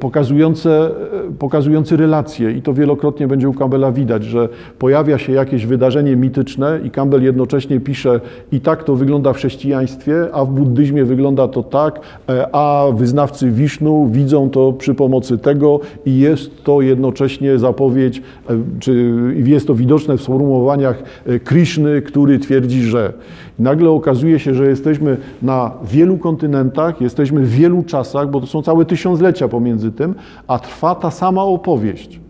pokazujące, 0.00 0.90
pokazujący 1.38 1.96
relacje 1.96 2.52
i 2.52 2.62
to 2.62 2.74
wielokrotnie 2.74 3.28
będzie 3.28 3.48
u 3.48 3.54
Campbella 3.54 3.92
widać, 3.92 4.24
że 4.24 4.48
pojawia 4.78 5.18
się 5.18 5.32
jakieś 5.32 5.66
wydarzenie 5.66 6.16
mityczne 6.16 6.80
i 6.84 6.90
Campbell 6.90 7.22
jednocześnie 7.22 7.80
pisze 7.80 8.20
i 8.52 8.60
tak 8.60 8.84
to 8.84 8.96
wygląda 8.96 9.32
w 9.32 9.36
chrześcijaństwie, 9.36 10.28
a 10.32 10.44
w 10.44 10.50
buddyzmie 10.50 11.04
wygląda 11.04 11.48
to 11.48 11.62
tak, 11.62 12.00
e, 12.28 12.54
a 12.54 12.86
wyznawcy 12.92 13.50
Wisznu 13.50 14.08
widzą 14.10 14.50
to 14.50 14.72
przy 14.72 14.94
pomocy 14.94 15.38
tego 15.38 15.80
i 16.06 16.18
jest 16.18 16.64
to 16.64 16.80
jednocześnie 16.80 17.58
zapowiedź, 17.58 18.22
e, 18.50 18.54
czy 18.80 19.14
jest 19.34 19.66
to 19.66 19.74
widoczne 19.74 20.16
w 20.16 20.22
sformułowaniach 20.22 21.02
e, 21.26 21.38
Krishny, 21.38 22.02
który 22.02 22.38
twierdzi, 22.38 22.82
że. 22.82 23.12
Nagle 23.58 23.90
okazuje 23.90 24.38
się, 24.38 24.54
że 24.54 24.66
jesteśmy 24.66 25.16
na 25.42 25.70
wielu 25.84 26.18
kontynentach, 26.18 27.00
jesteśmy 27.00 27.40
w 27.40 27.50
wielu 27.50 27.82
czasach, 27.82 28.30
bo 28.30 28.40
to 28.40 28.46
są 28.46 28.62
całe 28.62 28.84
tysiąclecia 28.84 29.48
pomiędzy 29.48 29.92
tym, 29.92 30.14
a 30.46 30.58
trwa 30.58 30.94
ta 30.94 31.10
sama 31.10 31.42
opowieść. 31.42 32.20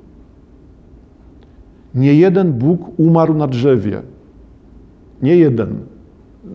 Nie 1.94 2.14
jeden 2.14 2.52
Bóg 2.52 2.80
umarł 3.00 3.34
na 3.34 3.46
drzewie. 3.46 4.02
Nie 5.22 5.36
jeden. 5.36 5.74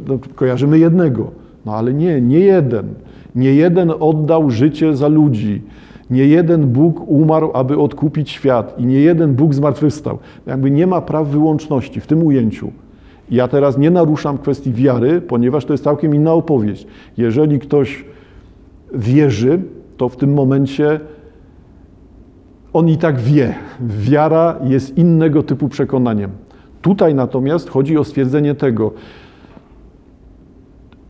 No, 0.07 0.19
kojarzymy 0.35 0.79
jednego. 0.79 1.31
No 1.65 1.75
ale 1.75 1.93
nie, 1.93 2.21
nie 2.21 2.39
jeden. 2.39 2.93
Nie 3.35 3.53
jeden 3.53 3.91
oddał 3.99 4.49
życie 4.49 4.95
za 4.95 5.07
ludzi. 5.07 5.61
Nie 6.09 6.25
jeden 6.25 6.67
Bóg 6.67 7.07
umarł, 7.07 7.51
aby 7.53 7.77
odkupić 7.79 8.29
świat. 8.29 8.79
I 8.79 8.85
nie 8.85 8.99
jeden 8.99 9.35
Bóg 9.35 9.53
zmartwychwstał. 9.53 10.19
Jakby 10.45 10.71
nie 10.71 10.87
ma 10.87 11.01
praw 11.01 11.27
wyłączności 11.27 12.01
w 12.01 12.07
tym 12.07 12.25
ujęciu. 12.25 12.71
Ja 13.33 13.47
teraz 13.47 13.77
nie 13.77 13.91
naruszam 13.91 14.37
kwestii 14.37 14.73
wiary, 14.73 15.21
ponieważ 15.21 15.65
to 15.65 15.73
jest 15.73 15.83
całkiem 15.83 16.15
inna 16.15 16.33
opowieść. 16.33 16.87
Jeżeli 17.17 17.59
ktoś 17.59 18.05
wierzy, 18.93 19.61
to 19.97 20.09
w 20.09 20.15
tym 20.15 20.33
momencie 20.33 20.99
on 22.73 22.89
i 22.89 22.97
tak 22.97 23.19
wie. 23.19 23.55
Wiara 23.81 24.59
jest 24.63 24.97
innego 24.97 25.43
typu 25.43 25.69
przekonaniem. 25.69 26.31
Tutaj 26.81 27.15
natomiast 27.15 27.69
chodzi 27.69 27.97
o 27.97 28.03
stwierdzenie 28.03 28.55
tego, 28.55 28.91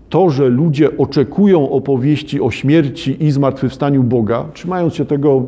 to, 0.10 0.30
że 0.30 0.50
ludzie 0.50 0.98
oczekują 0.98 1.70
opowieści 1.70 2.42
o 2.42 2.52
śmierci 2.52 3.24
i 3.24 3.32
zmartwychwstaniu 3.32 4.04
Boga, 4.04 4.46
trzymając 4.54 4.94
się 4.94 5.06
tego 5.06 5.44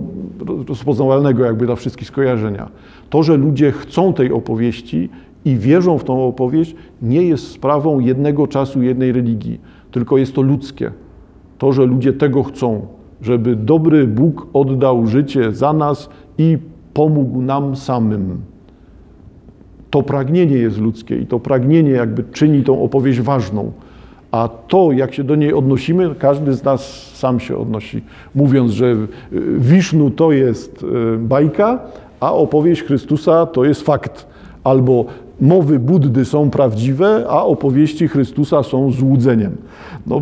rozpoznawalnego 0.67 1.46
jakby 1.46 1.65
dla 1.65 1.75
wszystkich 1.75 2.08
skojarzenia, 2.08 2.70
to, 3.10 3.24
że 3.24 3.38
ludzie 3.38 3.72
chcą 3.72 4.13
tej 4.13 4.32
opowieści 4.32 5.10
i 5.46 5.58
wierzą 5.58 5.98
w 5.98 6.04
tą 6.04 6.28
opowieść, 6.28 6.75
nie 7.02 7.24
jest 7.24 7.52
sprawą 7.52 8.00
jednego 8.00 8.48
czasu, 8.48 8.84
jednej 8.84 9.12
religii, 9.12 9.60
tylko 9.92 10.18
jest 10.18 10.36
to 10.36 10.42
ludzkie. 10.42 10.92
To, 11.58 11.74
że 11.74 11.86
ludzie 11.86 12.14
tego 12.14 12.44
chcą, 12.44 12.88
żeby 13.22 13.56
dobry 13.56 14.08
Bóg 14.08 14.48
oddał 14.54 15.08
życie 15.08 15.52
za 15.52 15.74
nas 15.74 16.10
i 16.38 16.58
pomógł 16.94 17.42
nam 17.42 17.75
samym. 17.75 18.42
To 19.90 20.04
pragnienie 20.04 20.58
jest 20.58 20.78
ludzkie 20.78 21.18
i 21.18 21.25
to 21.25 21.40
pragnienie 21.40 21.92
jakby 21.92 22.24
czyni 22.24 22.64
tą 22.64 22.84
opowieść 22.84 23.22
ważną. 23.22 23.72
A 24.32 24.50
to, 24.68 24.92
jak 24.92 25.14
się 25.14 25.24
do 25.24 25.36
niej 25.36 25.54
odnosimy, 25.54 26.16
każdy 26.20 26.54
z 26.54 26.64
nas 26.64 27.12
sam 27.16 27.40
się 27.40 27.58
odnosi, 27.58 28.02
mówiąc, 28.36 28.72
że 28.72 28.96
Wisznu 29.58 30.12
to 30.12 30.32
jest 30.32 30.86
e, 31.16 31.18
bajka, 31.18 31.80
a 32.20 32.34
opowieść 32.34 32.84
Chrystusa 32.84 33.46
to 33.46 33.66
jest 33.66 33.82
fakt. 33.82 34.28
Albo 34.64 35.06
mowy 35.42 35.80
Buddy 35.80 36.25
są 36.25 36.50
prawdziwe, 36.50 37.25
a 37.30 37.44
opowieści 37.44 38.08
Chrystusa 38.08 38.63
są 38.63 38.92
złudzeniem. 38.92 39.58
No, 40.08 40.22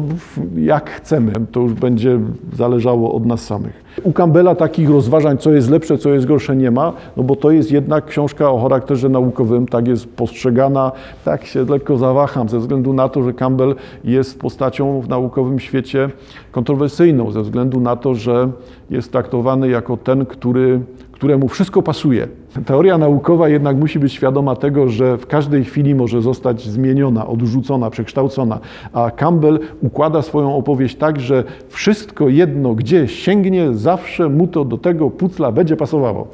jak 0.55 0.89
chcemy, 0.89 1.33
to 1.51 1.59
już 1.59 1.73
będzie 1.73 2.19
zależało 2.53 3.13
od 3.13 3.25
nas 3.25 3.45
samych. 3.45 3.82
U 4.03 4.13
Campbella 4.13 4.55
takich 4.55 4.89
rozważań, 4.89 5.37
co 5.37 5.51
jest 5.51 5.69
lepsze, 5.69 5.97
co 5.97 6.09
jest 6.09 6.25
gorsze, 6.25 6.55
nie 6.55 6.71
ma, 6.71 6.93
no 7.17 7.23
bo 7.23 7.35
to 7.35 7.51
jest 7.51 7.71
jednak 7.71 8.05
książka 8.05 8.51
o 8.51 8.61
charakterze 8.61 9.09
naukowym, 9.09 9.67
tak 9.67 9.87
jest 9.87 10.15
postrzegana. 10.15 10.91
Tak 11.25 11.45
się 11.45 11.65
lekko 11.65 11.97
zawaham, 11.97 12.49
ze 12.49 12.59
względu 12.59 12.93
na 12.93 13.09
to, 13.09 13.23
że 13.23 13.33
Campbell 13.33 13.75
jest 14.03 14.39
postacią 14.39 15.01
w 15.01 15.09
naukowym 15.09 15.59
świecie 15.59 16.09
kontrowersyjną, 16.51 17.31
ze 17.31 17.41
względu 17.41 17.79
na 17.79 17.95
to, 17.95 18.15
że 18.15 18.49
jest 18.89 19.11
traktowany 19.11 19.69
jako 19.69 19.97
ten, 19.97 20.25
który, 20.25 20.79
któremu 21.11 21.47
wszystko 21.47 21.81
pasuje. 21.81 22.27
Teoria 22.65 22.97
naukowa 22.97 23.49
jednak 23.49 23.77
musi 23.77 23.99
być 23.99 24.13
świadoma 24.13 24.55
tego, 24.55 24.89
że 24.89 25.17
w 25.17 25.27
każdej 25.27 25.63
chwili 25.63 25.95
może 25.95 26.21
zostać 26.21 26.61
zmieniona, 26.61 27.27
odrzucona, 27.27 27.89
przekształcona, 27.89 28.59
a 28.93 29.11
Campbell 29.11 29.59
układa 29.81 30.21
swoją 30.21 30.55
opowieść 30.55 30.95
tak, 30.95 31.19
że 31.19 31.43
wszystko 31.69 32.29
jedno, 32.29 32.75
gdzie 32.75 33.07
sięgnie, 33.07 33.73
zawsze 33.83 34.29
mu 34.29 34.47
to 34.47 34.65
do 34.65 34.77
tego 34.77 35.09
pucla 35.09 35.51
będzie 35.51 35.75
pasowało. 35.75 36.27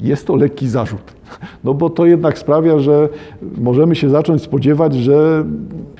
Jest 0.00 0.26
to 0.26 0.36
lekki 0.36 0.68
zarzut, 0.68 1.12
no 1.64 1.74
bo 1.74 1.90
to 1.90 2.06
jednak 2.06 2.38
sprawia, 2.38 2.78
że 2.78 3.08
możemy 3.58 3.96
się 3.96 4.10
zacząć 4.10 4.42
spodziewać, 4.42 4.94
że, 4.94 5.44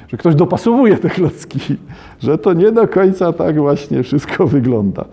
że 0.08 0.16
ktoś 0.16 0.34
dopasowuje 0.34 0.96
te 0.96 1.10
klocki, 1.10 1.58
że 2.20 2.38
to 2.38 2.52
nie 2.52 2.72
do 2.72 2.88
końca 2.88 3.32
tak 3.32 3.60
właśnie 3.60 4.02
wszystko 4.02 4.46
wygląda. 4.46 5.04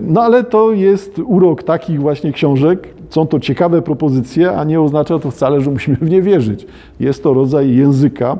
No 0.00 0.22
ale 0.22 0.44
to 0.44 0.72
jest 0.72 1.18
urok 1.18 1.62
takich 1.62 2.00
właśnie 2.00 2.32
książek, 2.32 2.88
są 3.10 3.26
to 3.26 3.40
ciekawe 3.40 3.82
propozycje, 3.82 4.52
a 4.52 4.64
nie 4.64 4.80
oznacza 4.80 5.18
to 5.18 5.30
wcale, 5.30 5.60
że 5.60 5.70
musimy 5.70 5.96
w 5.96 6.10
nie 6.10 6.22
wierzyć. 6.22 6.66
Jest 7.00 7.22
to 7.22 7.34
rodzaj 7.34 7.76
języka, 7.76 8.38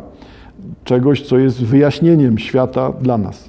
czegoś, 0.84 1.22
co 1.22 1.38
jest 1.38 1.64
wyjaśnieniem 1.64 2.38
świata 2.38 2.92
dla 3.00 3.18
nas. 3.18 3.48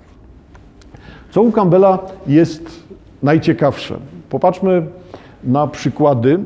Co 1.31 1.41
u 1.41 1.51
Campbella 1.51 1.99
jest 2.27 2.86
najciekawsze? 3.23 3.97
Popatrzmy 4.29 4.85
na 5.43 5.67
przykłady, 5.67 6.39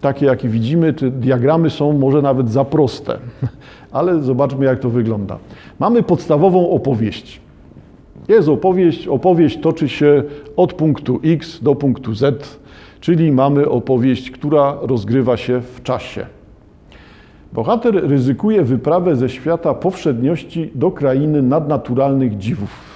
takie 0.00 0.26
jakie 0.26 0.48
widzimy, 0.48 0.92
te 0.92 1.10
diagramy 1.10 1.70
są 1.70 1.92
może 1.92 2.22
nawet 2.22 2.50
za 2.50 2.64
proste, 2.64 3.18
ale 3.92 4.22
zobaczmy 4.22 4.64
jak 4.64 4.80
to 4.80 4.90
wygląda. 4.90 5.38
Mamy 5.78 6.02
podstawową 6.02 6.70
opowieść. 6.70 7.40
Jest 8.28 8.48
opowieść, 8.48 9.08
opowieść 9.08 9.60
toczy 9.60 9.88
się 9.88 10.22
od 10.56 10.72
punktu 10.72 11.20
X 11.24 11.62
do 11.62 11.74
punktu 11.74 12.14
Z, 12.14 12.58
czyli 13.00 13.32
mamy 13.32 13.68
opowieść, 13.68 14.30
która 14.30 14.76
rozgrywa 14.82 15.36
się 15.36 15.60
w 15.60 15.82
czasie. 15.82 16.26
Bohater 17.52 18.08
ryzykuje 18.08 18.62
wyprawę 18.62 19.16
ze 19.16 19.28
świata 19.28 19.74
powszedniości 19.74 20.70
do 20.74 20.90
krainy 20.90 21.42
nadnaturalnych 21.42 22.38
dziwów. 22.38 22.91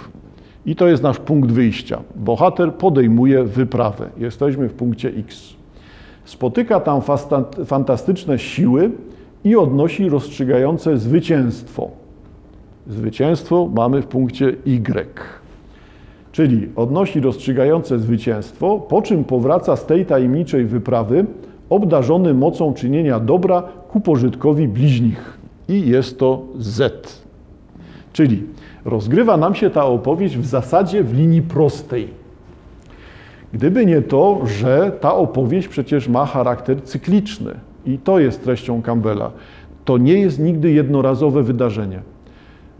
I 0.66 0.76
to 0.76 0.88
jest 0.88 1.02
nasz 1.02 1.18
punkt 1.18 1.52
wyjścia. 1.52 2.02
Bohater 2.16 2.74
podejmuje 2.74 3.44
wyprawę. 3.44 4.09
Jesteśmy 4.18 4.68
w 4.68 4.74
punkcie 4.74 5.09
X. 5.09 5.55
Spotyka 6.24 6.81
tam 6.81 7.00
fantastyczne 7.66 8.38
siły 8.38 8.90
i 9.44 9.57
odnosi 9.57 10.09
rozstrzygające 10.09 10.98
zwycięstwo. 10.98 11.90
Zwycięstwo 12.87 13.70
mamy 13.74 14.02
w 14.02 14.07
punkcie 14.07 14.48
Y. 14.66 15.07
Czyli 16.33 16.68
odnosi 16.76 17.20
rozstrzygające 17.20 17.98
zwycięstwo, 17.98 18.79
po 18.79 19.02
czym 19.02 19.24
powraca 19.24 19.76
z 19.76 19.87
tej 19.87 20.07
tajemniczej 20.07 20.64
wyprawy 20.64 21.26
obdarzony 21.70 22.35
mocą 22.35 22.74
czynienia 22.74 23.20
dobra 23.20 23.62
ku 23.88 24.00
pożytkowi 24.00 24.68
bliźnich. 24.68 25.38
I 25.68 25.88
jest 25.88 26.18
to 26.18 26.42
Z. 26.59 27.25
Czyli 28.16 28.42
rozgrywa 28.85 29.37
nam 29.37 29.55
się 29.55 29.70
ta 29.70 29.85
opowieść 29.85 30.37
w 30.37 30.46
zasadzie 30.46 31.05
w 31.05 31.14
linii 31.14 31.42
prostej. 31.42 32.09
Gdyby 33.52 33.87
nie 33.87 34.02
to, 34.02 34.40
że 34.46 34.92
ta 35.00 35.14
opowieść 35.14 35.68
przecież 35.68 36.09
ma 36.09 36.26
charakter 36.26 36.83
cykliczny 36.83 37.55
i 37.87 37.98
to 37.98 38.18
jest 38.18 38.44
treścią 38.44 38.83
Campbella. 38.83 39.31
To 39.85 39.98
nie 39.98 40.20
jest 40.20 40.38
nigdy 40.38 40.70
jednorazowe 40.70 41.42
wydarzenie. 41.42 42.00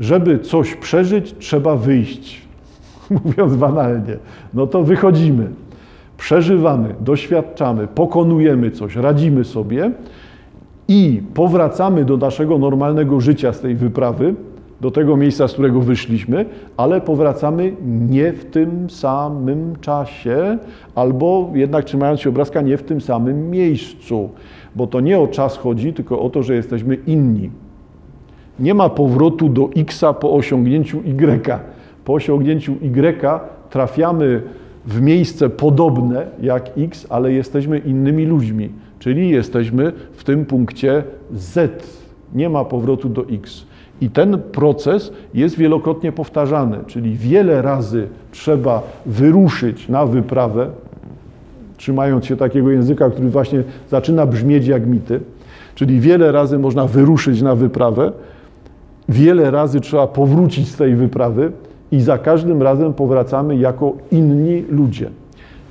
Żeby 0.01 0.39
coś 0.39 0.75
przeżyć, 0.75 1.35
trzeba 1.39 1.77
wyjść. 1.77 2.43
Mówiąc 3.25 3.57
banalnie, 3.57 4.17
no 4.55 4.67
to 4.67 4.83
wychodzimy, 4.83 5.49
przeżywamy, 6.17 6.95
doświadczamy, 7.01 7.87
pokonujemy 7.87 8.71
coś, 8.71 8.97
radzimy 8.97 9.45
sobie 9.45 9.91
i 10.89 11.23
powracamy 11.35 12.05
do 12.05 12.17
naszego 12.17 12.59
normalnego 12.59 13.21
życia 13.21 13.53
z 13.53 13.61
tej 13.61 13.75
wyprawy, 13.75 14.35
do 14.81 14.91
tego 14.91 15.17
miejsca, 15.17 15.49
z 15.49 15.53
którego 15.53 15.81
wyszliśmy, 15.81 16.45
ale 16.77 17.01
powracamy 17.01 17.73
nie 17.87 18.33
w 18.33 18.45
tym 18.45 18.91
samym 18.91 19.77
czasie, 19.81 20.59
albo 20.95 21.51
jednak 21.55 21.85
trzymając 21.85 22.21
się 22.21 22.29
obrazka, 22.29 22.61
nie 22.61 22.77
w 22.77 22.83
tym 22.83 23.01
samym 23.01 23.51
miejscu, 23.51 24.31
bo 24.77 24.87
to 24.87 25.01
nie 25.01 25.19
o 25.19 25.27
czas 25.27 25.57
chodzi, 25.57 25.93
tylko 25.93 26.21
o 26.21 26.31
to, 26.31 26.43
że 26.43 26.55
jesteśmy 26.55 26.95
inni. 26.95 27.51
Nie 28.61 28.75
ma 28.75 28.89
powrotu 28.89 29.49
do 29.49 29.71
X 29.77 30.05
po 30.21 30.33
osiągnięciu 30.33 31.01
Y. 31.05 31.59
Po 32.05 32.13
osiągnięciu 32.13 32.73
Y 32.73 33.41
trafiamy 33.71 34.43
w 34.87 35.01
miejsce 35.01 35.49
podobne 35.51 36.27
jak 36.43 36.71
X, 36.79 37.07
ale 37.11 37.33
jesteśmy 37.33 37.79
innymi 37.79 38.27
ludźmi, 38.27 38.69
czyli 38.99 39.31
jesteśmy 39.31 39.93
w 40.13 40.25
tym 40.25 40.45
punkcie 40.45 41.05
Z. 41.33 41.83
Nie 42.35 42.49
ma 42.49 42.65
powrotu 42.65 43.09
do 43.09 43.25
X. 43.31 43.66
I 44.01 44.11
ten 44.11 44.39
proces 44.53 45.13
jest 45.35 45.57
wielokrotnie 45.57 46.13
powtarzany, 46.13 46.79
czyli 46.87 47.17
wiele 47.17 47.63
razy 47.63 48.09
trzeba 48.33 48.83
wyruszyć 49.07 49.89
na 49.89 50.07
wyprawę, 50.07 50.71
trzymając 51.77 52.25
się 52.25 52.37
takiego 52.37 52.71
języka, 52.71 53.11
który 53.11 53.29
właśnie 53.29 53.63
zaczyna 53.91 54.27
brzmieć 54.27 54.67
jak 54.67 54.87
mity, 54.87 55.21
czyli 55.75 56.01
wiele 56.01 56.33
razy 56.33 56.59
można 56.59 56.87
wyruszyć 56.87 57.43
na 57.43 57.55
wyprawę, 57.55 58.13
wiele 59.09 59.51
razy 59.51 59.81
trzeba 59.81 60.07
powrócić 60.07 60.69
z 60.69 60.77
tej 60.77 60.95
wyprawy 60.95 61.53
i 61.93 62.01
za 62.01 62.19
każdym 62.19 62.63
razem 62.63 62.95
powracamy 62.95 63.57
jako 63.57 63.93
inni 64.11 64.65
ludzie. 64.71 65.11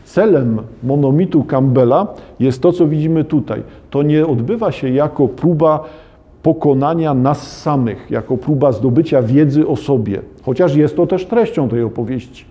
Celem 0.06 0.60
monomitu 0.84 1.44
Campbella 1.44 2.08
jest 2.40 2.62
to, 2.62 2.72
co 2.72 2.88
widzimy 2.88 3.24
tutaj. 3.24 3.64
To 3.90 4.04
nie 4.04 4.28
odbywa 4.28 4.72
się 4.72 4.90
jako 4.90 5.28
próba 5.28 5.84
pokonania 6.46 7.14
nas 7.14 7.62
samych, 7.62 8.12
jako 8.12 8.38
próba 8.38 8.72
zdobycia 8.72 9.22
wiedzy 9.22 9.68
o 9.68 9.76
sobie, 9.76 10.22
chociaż 10.44 10.76
jest 10.76 10.96
to 10.96 11.08
też 11.08 11.26
treścią 11.26 11.70
tej 11.70 11.84
opowieści. 11.84 12.46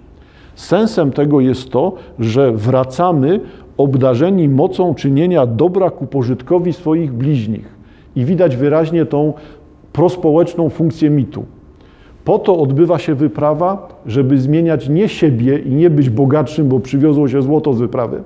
Sensem 0.55 1.13
tego 1.13 1.41
jest 1.41 1.71
to, 1.71 1.93
że 2.19 2.53
wracamy 2.53 3.41
obdarzeni 3.77 4.49
mocą 4.49 4.95
czynienia 4.95 5.47
dobra 5.47 5.91
ku 5.91 6.07
pożytkowi 6.07 6.73
swoich 6.73 7.13
bliźnich. 7.13 7.75
I 8.17 8.25
widać 8.25 8.57
wyraźnie 8.57 9.07
tą 9.07 9.33
prospołeczną 9.93 10.71
funkcję 10.71 11.11
mitu. 11.11 11.45
Po 12.25 12.39
to 12.39 12.59
odbywa 12.59 12.99
się 12.99 13.15
wyprawa, 13.15 13.89
żeby 14.07 14.39
zmieniać 14.39 14.89
nie 14.89 15.09
siebie 15.09 15.59
i 15.59 15.71
nie 15.71 15.91
być 15.91 16.11
bogatszym, 16.11 16.69
bo 16.69 16.81
przywiozło 16.81 17.29
się 17.29 17.43
złoto 17.43 17.73
z 17.75 17.79
wyprawy, 17.79 18.23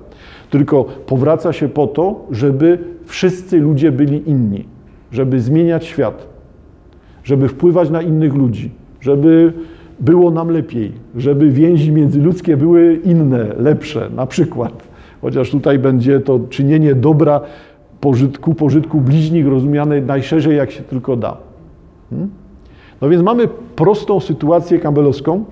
tylko 0.49 0.83
powraca 0.83 1.53
się 1.53 1.69
po 1.69 1.87
to, 1.87 2.25
żeby 2.31 2.77
wszyscy 3.05 3.57
ludzie 3.57 3.91
byli 3.91 4.29
inni, 4.29 4.78
żeby 5.11 5.39
zmieniać 5.39 5.85
świat, 5.85 6.27
żeby 7.23 7.47
wpływać 7.47 7.89
na 7.89 8.01
innych 8.01 8.33
ludzi, 8.35 8.71
żeby 9.01 9.53
było 9.99 10.31
nam 10.31 10.49
lepiej, 10.49 10.91
żeby 11.15 11.49
więzi 11.49 11.91
międzyludzkie 11.91 12.57
były 12.57 12.99
inne, 13.03 13.45
lepsze, 13.57 14.09
na 14.15 14.25
przykład. 14.25 14.83
Chociaż 15.21 15.51
tutaj 15.51 15.79
będzie 15.79 16.19
to 16.19 16.39
czynienie 16.49 16.95
dobra 16.95 17.41
pożytku, 18.01 18.53
pożytku 18.53 19.01
bliźnich 19.01 19.47
rozumiane 19.47 20.01
najszerzej 20.01 20.57
jak 20.57 20.71
się 20.71 20.83
tylko 20.83 21.15
da. 21.15 21.37
Hmm? 22.09 22.29
No 23.01 23.09
więc 23.09 23.23
mamy 23.23 23.47
prostą 23.75 24.19
sytuację 24.19 24.79
campbellowską. 24.79 25.45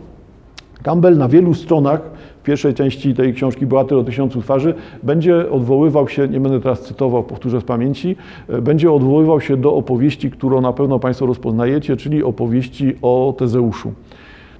Campbell 0.87 1.17
na 1.17 1.27
wielu 1.27 1.53
stronach 1.53 2.01
w 2.39 2.43
pierwszej 2.43 2.73
części 2.73 3.13
tej 3.13 3.33
książki 3.33 3.65
Bohater 3.65 3.97
o 3.97 4.03
tysiącu 4.03 4.41
twarzy 4.41 4.73
będzie 5.03 5.51
odwoływał 5.51 6.07
się, 6.07 6.27
nie 6.27 6.39
będę 6.39 6.59
teraz 6.59 6.81
cytował, 6.81 7.23
powtórzę 7.23 7.61
z 7.61 7.63
pamięci, 7.63 8.15
będzie 8.61 8.91
odwoływał 8.91 9.41
się 9.41 9.57
do 9.57 9.75
opowieści, 9.75 10.31
którą 10.31 10.61
na 10.61 10.73
pewno 10.73 10.99
Państwo 10.99 11.25
rozpoznajecie, 11.25 11.97
czyli 11.97 12.23
opowieści 12.23 12.95
o 13.01 13.35
Tezeuszu. 13.37 13.91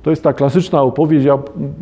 To 0.03 0.09
jest 0.09 0.23
ta 0.23 0.33
klasyczna 0.33 0.81
opowieść, 0.81 1.25
ja 1.25 1.37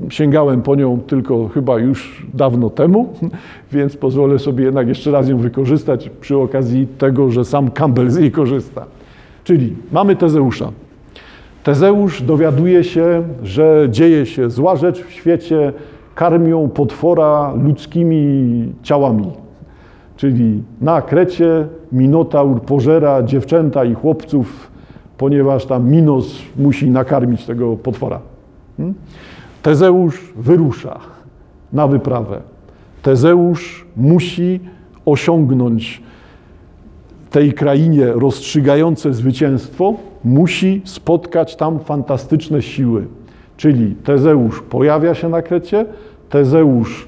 sięgałem 0.10 0.62
po 0.62 0.75
nią 0.75 0.99
tylko 1.08 1.47
chyba 1.47 1.79
już 1.79 2.25
dawno 2.34 2.69
temu, 2.69 3.13
więc 3.73 3.97
pozwolę 3.97 4.39
sobie 4.39 4.65
jednak 4.65 4.88
jeszcze 4.88 5.12
raz 5.12 5.29
ją 5.29 5.38
wykorzystać 5.38 6.10
przy 6.21 6.38
okazji 6.38 6.88
tego, 6.97 7.31
że 7.31 7.45
sam 7.45 7.71
Campbell 7.71 8.10
z 8.10 8.17
niej 8.17 8.31
korzysta. 8.31 8.86
Czyli 9.43 9.73
mamy 9.91 10.15
Tezeusza. 10.15 10.71
Tezeusz 11.65 12.21
dowiaduje 12.21 12.84
się, 12.84 13.23
że 13.43 13.88
dzieje 13.89 14.25
się 14.25 14.49
zła 14.49 14.75
rzecz 14.75 15.04
w 15.04 15.12
świecie, 15.12 15.73
karmią 16.15 16.69
potwora 16.69 17.54
ludzkimi 17.63 18.73
ciałami. 18.84 19.32
Czyli 20.17 20.63
na 20.82 21.01
Krecie 21.01 21.67
Minotaur 21.91 22.62
pożera 22.62 23.23
dziewczęta 23.23 23.86
i 23.86 23.93
chłopców, 23.93 24.71
ponieważ 25.17 25.65
tam 25.65 25.89
Minos 25.89 26.41
musi 26.58 26.89
nakarmić 26.89 27.45
tego 27.45 27.78
potwora. 27.78 28.19
Hmm? 28.78 28.95
Tezeusz 29.62 30.34
wyrusza 30.36 30.99
na 31.73 31.88
wyprawę. 31.88 32.41
Tezeusz 33.01 33.86
musi 33.97 34.60
osiągnąć 35.06 36.04
tej 37.29 37.53
krainie 37.53 38.05
rozstrzygające 38.05 39.13
zwycięstwo, 39.13 39.93
musi 40.23 40.81
spotkać 40.85 41.55
tam 41.55 41.79
fantastyczne 41.79 42.61
siły. 42.61 43.05
Czyli 43.57 43.95
Tezeusz 43.95 44.61
pojawia 44.61 45.15
się 45.15 45.29
na 45.29 45.41
Krecie, 45.41 45.85
Tezeusz 46.29 47.07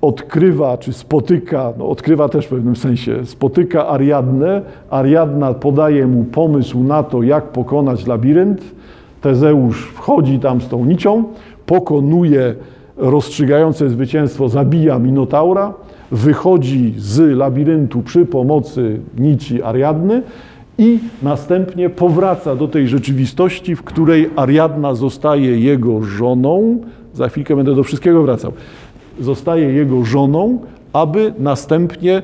odkrywa, 0.00 0.78
czy 0.78 0.92
spotyka, 0.92 1.72
no 1.78 1.88
odkrywa 1.88 2.28
też 2.28 2.46
w 2.46 2.48
pewnym 2.48 2.76
sensie, 2.76 3.26
spotyka 3.26 3.88
Ariadnę, 3.88 4.62
Ariadna 4.90 5.54
podaje 5.54 6.06
mu 6.06 6.24
pomysł 6.24 6.82
na 6.82 7.02
to, 7.02 7.22
jak 7.22 7.44
pokonać 7.44 8.06
labirynt, 8.06 8.62
Tezeusz 9.20 9.86
wchodzi 9.86 10.38
tam 10.38 10.60
z 10.60 10.68
tą 10.68 10.84
nicią, 10.84 11.24
pokonuje 11.66 12.54
rozstrzygające 12.96 13.90
zwycięstwo, 13.90 14.48
zabija 14.48 14.98
Minotaura, 14.98 15.74
wychodzi 16.10 16.94
z 16.96 17.36
labiryntu 17.36 18.02
przy 18.02 18.26
pomocy 18.26 19.00
nici 19.18 19.62
Ariadny 19.62 20.22
i 20.78 20.98
następnie 21.22 21.90
powraca 21.90 22.56
do 22.56 22.68
tej 22.68 22.88
rzeczywistości, 22.88 23.76
w 23.76 23.82
której 23.82 24.30
Ariadna 24.36 24.94
zostaje 24.94 25.60
jego 25.60 26.02
żoną. 26.02 26.78
Za 27.14 27.28
chwilkę 27.28 27.56
będę 27.56 27.74
do 27.74 27.82
wszystkiego 27.82 28.22
wracał. 28.22 28.52
Zostaje 29.20 29.72
jego 29.72 30.04
żoną, 30.04 30.58
aby 30.92 31.34
następnie 31.38 32.22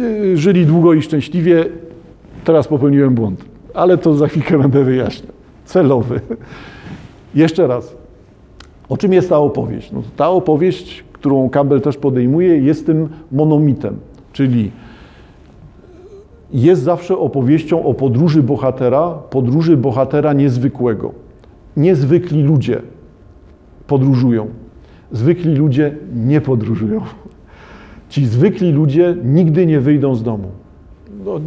y, 0.00 0.36
żyli 0.36 0.66
długo 0.66 0.94
i 0.94 1.02
szczęśliwie. 1.02 1.64
Teraz 2.44 2.68
popełniłem 2.68 3.14
błąd, 3.14 3.44
ale 3.74 3.98
to 3.98 4.14
za 4.14 4.28
chwilkę 4.28 4.58
będę 4.62 4.84
wyjaśniał. 4.84 5.32
Celowy. 5.64 6.20
Jeszcze 7.34 7.66
raz. 7.66 7.96
O 8.88 8.96
czym 8.96 9.12
jest 9.12 9.28
ta 9.28 9.38
opowieść? 9.38 9.92
No, 9.92 10.02
ta 10.16 10.28
opowieść, 10.30 11.04
którą 11.18 11.50
Campbell 11.50 11.80
też 11.80 11.96
podejmuje, 11.96 12.58
jest 12.58 12.86
tym 12.86 13.08
monomitem, 13.32 13.96
czyli 14.32 14.70
jest 16.52 16.82
zawsze 16.82 17.18
opowieścią 17.18 17.84
o 17.84 17.94
podróży 17.94 18.42
bohatera, 18.42 19.10
podróży 19.10 19.76
bohatera 19.76 20.32
niezwykłego. 20.32 21.12
Niezwykli 21.76 22.42
ludzie 22.42 22.82
podróżują. 23.86 24.46
Zwykli 25.12 25.54
ludzie 25.54 25.94
nie 26.14 26.40
podróżują. 26.40 27.00
Ci 28.08 28.26
zwykli 28.26 28.72
ludzie 28.72 29.16
nigdy 29.24 29.66
nie 29.66 29.80
wyjdą 29.80 30.14
z 30.14 30.22
domu. 30.22 30.48
No, 31.24 31.40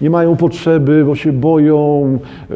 nie 0.00 0.10
mają 0.10 0.36
potrzeby, 0.36 1.04
bo 1.04 1.14
się 1.14 1.32
boją, 1.32 2.18
e, 2.50 2.54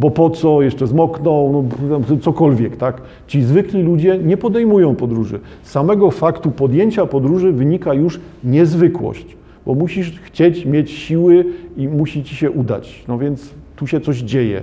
bo 0.00 0.10
po 0.10 0.30
co, 0.30 0.62
jeszcze 0.62 0.86
zmokną, 0.86 1.64
no, 1.88 2.00
cokolwiek, 2.20 2.76
tak? 2.76 3.02
Ci 3.26 3.42
zwykli 3.42 3.82
ludzie 3.82 4.18
nie 4.18 4.36
podejmują 4.36 4.94
podróży. 4.94 5.40
Z 5.62 5.70
samego 5.70 6.10
faktu 6.10 6.50
podjęcia 6.50 7.06
podróży 7.06 7.52
wynika 7.52 7.94
już 7.94 8.20
niezwykłość 8.44 9.38
bo 9.68 9.74
musisz 9.74 10.20
chcieć 10.20 10.64
mieć 10.64 10.90
siły 10.90 11.44
i 11.76 11.88
musi 11.88 12.24
ci 12.24 12.36
się 12.36 12.50
udać. 12.50 13.04
No 13.08 13.18
więc 13.18 13.50
tu 13.76 13.86
się 13.86 14.00
coś 14.00 14.18
dzieje. 14.18 14.62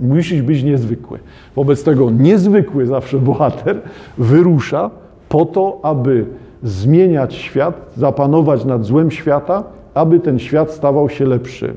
Musisz 0.00 0.42
być 0.42 0.62
niezwykły. 0.62 1.18
Wobec 1.56 1.84
tego 1.84 2.10
niezwykły 2.10 2.86
zawsze 2.86 3.18
bohater 3.18 3.80
wyrusza 4.18 4.90
po 5.28 5.44
to, 5.44 5.80
aby 5.82 6.26
zmieniać 6.62 7.34
świat, 7.34 7.92
zapanować 7.96 8.64
nad 8.64 8.84
złem 8.84 9.10
świata, 9.10 9.64
aby 9.94 10.20
ten 10.20 10.38
świat 10.38 10.70
stawał 10.70 11.08
się 11.08 11.24
lepszy. 11.26 11.74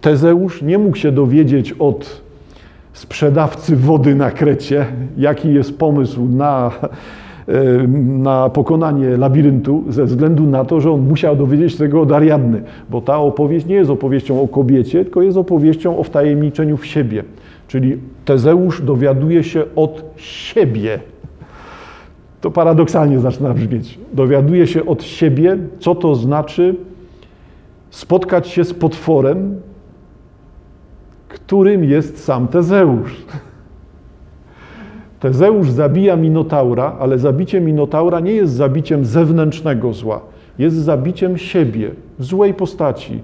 Tezeusz 0.00 0.62
nie 0.62 0.78
mógł 0.78 0.96
się 0.96 1.12
dowiedzieć 1.12 1.72
od 1.72 2.22
sprzedawcy 2.92 3.76
wody 3.76 4.14
na 4.14 4.30
Krecie, 4.30 4.86
jaki 5.16 5.54
jest 5.54 5.78
pomysł 5.78 6.24
na 6.24 6.70
na 8.08 8.50
pokonanie 8.50 9.16
labiryntu 9.16 9.84
ze 9.88 10.04
względu 10.04 10.46
na 10.46 10.64
to, 10.64 10.80
że 10.80 10.90
on 10.90 11.00
musiał 11.00 11.36
dowiedzieć 11.36 11.76
tego 11.76 12.00
od 12.00 12.12
Ariadny, 12.12 12.62
bo 12.90 13.00
ta 13.00 13.18
opowieść 13.18 13.66
nie 13.66 13.74
jest 13.74 13.90
opowieścią 13.90 14.42
o 14.42 14.48
kobiecie, 14.48 15.04
tylko 15.04 15.22
jest 15.22 15.36
opowieścią 15.36 15.98
o 15.98 16.02
wtajemniczeniu 16.02 16.76
w 16.76 16.86
siebie. 16.86 17.24
Czyli 17.68 17.98
Tezeusz 18.24 18.82
dowiaduje 18.82 19.42
się 19.42 19.64
od 19.76 20.04
siebie. 20.16 20.98
To 22.44 22.50
paradoksalnie 22.50 23.20
zaczyna 23.20 23.54
brzmieć. 23.54 23.98
Dowiaduje 24.12 24.66
się 24.66 24.86
od 24.86 25.02
siebie, 25.02 25.58
co 25.78 25.94
to 25.94 26.14
znaczy 26.14 26.76
spotkać 27.90 28.48
się 28.48 28.64
z 28.64 28.74
potworem, 28.74 29.60
którym 31.28 31.84
jest 31.84 32.24
sam 32.24 32.48
Tezeusz. 32.48 33.24
Tezeusz 35.20 35.70
zabija 35.70 36.16
Minotaura, 36.16 36.96
ale 37.00 37.18
zabicie 37.18 37.60
Minotaura 37.60 38.20
nie 38.20 38.32
jest 38.32 38.52
zabiciem 38.52 39.04
zewnętrznego 39.04 39.92
zła, 39.92 40.20
jest 40.58 40.76
zabiciem 40.76 41.38
siebie 41.38 41.90
w 42.18 42.24
złej 42.24 42.54
postaci. 42.54 43.20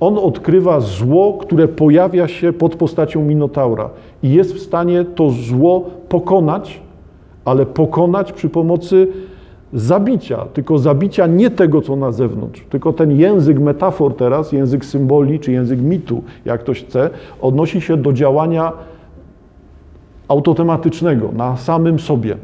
On 0.00 0.18
odkrywa 0.18 0.80
zło, 0.80 1.38
które 1.40 1.68
pojawia 1.68 2.28
się 2.28 2.52
pod 2.52 2.76
postacią 2.76 3.24
Minotaura 3.24 3.90
i 4.22 4.30
jest 4.32 4.54
w 4.54 4.60
stanie 4.60 5.04
to 5.04 5.30
zło 5.30 5.90
pokonać, 6.08 6.87
ale 7.48 7.66
pokonać 7.66 8.32
przy 8.32 8.48
pomocy 8.48 9.08
zabicia, 9.72 10.44
tylko 10.52 10.78
zabicia 10.78 11.26
nie 11.26 11.50
tego, 11.50 11.82
co 11.82 11.96
na 11.96 12.12
zewnątrz, 12.12 12.64
tylko 12.70 12.92
ten 12.92 13.18
język 13.18 13.58
metafor 13.60 14.16
teraz, 14.16 14.52
język 14.52 14.84
symboli 14.84 15.40
czy 15.40 15.52
język 15.52 15.80
mitu, 15.80 16.22
jak 16.44 16.60
ktoś 16.60 16.84
chce, 16.84 17.10
odnosi 17.40 17.80
się 17.80 17.96
do 17.96 18.12
działania 18.12 18.72
autotematycznego 20.28 21.32
na 21.36 21.56
samym 21.56 21.98
sobie. 21.98 22.36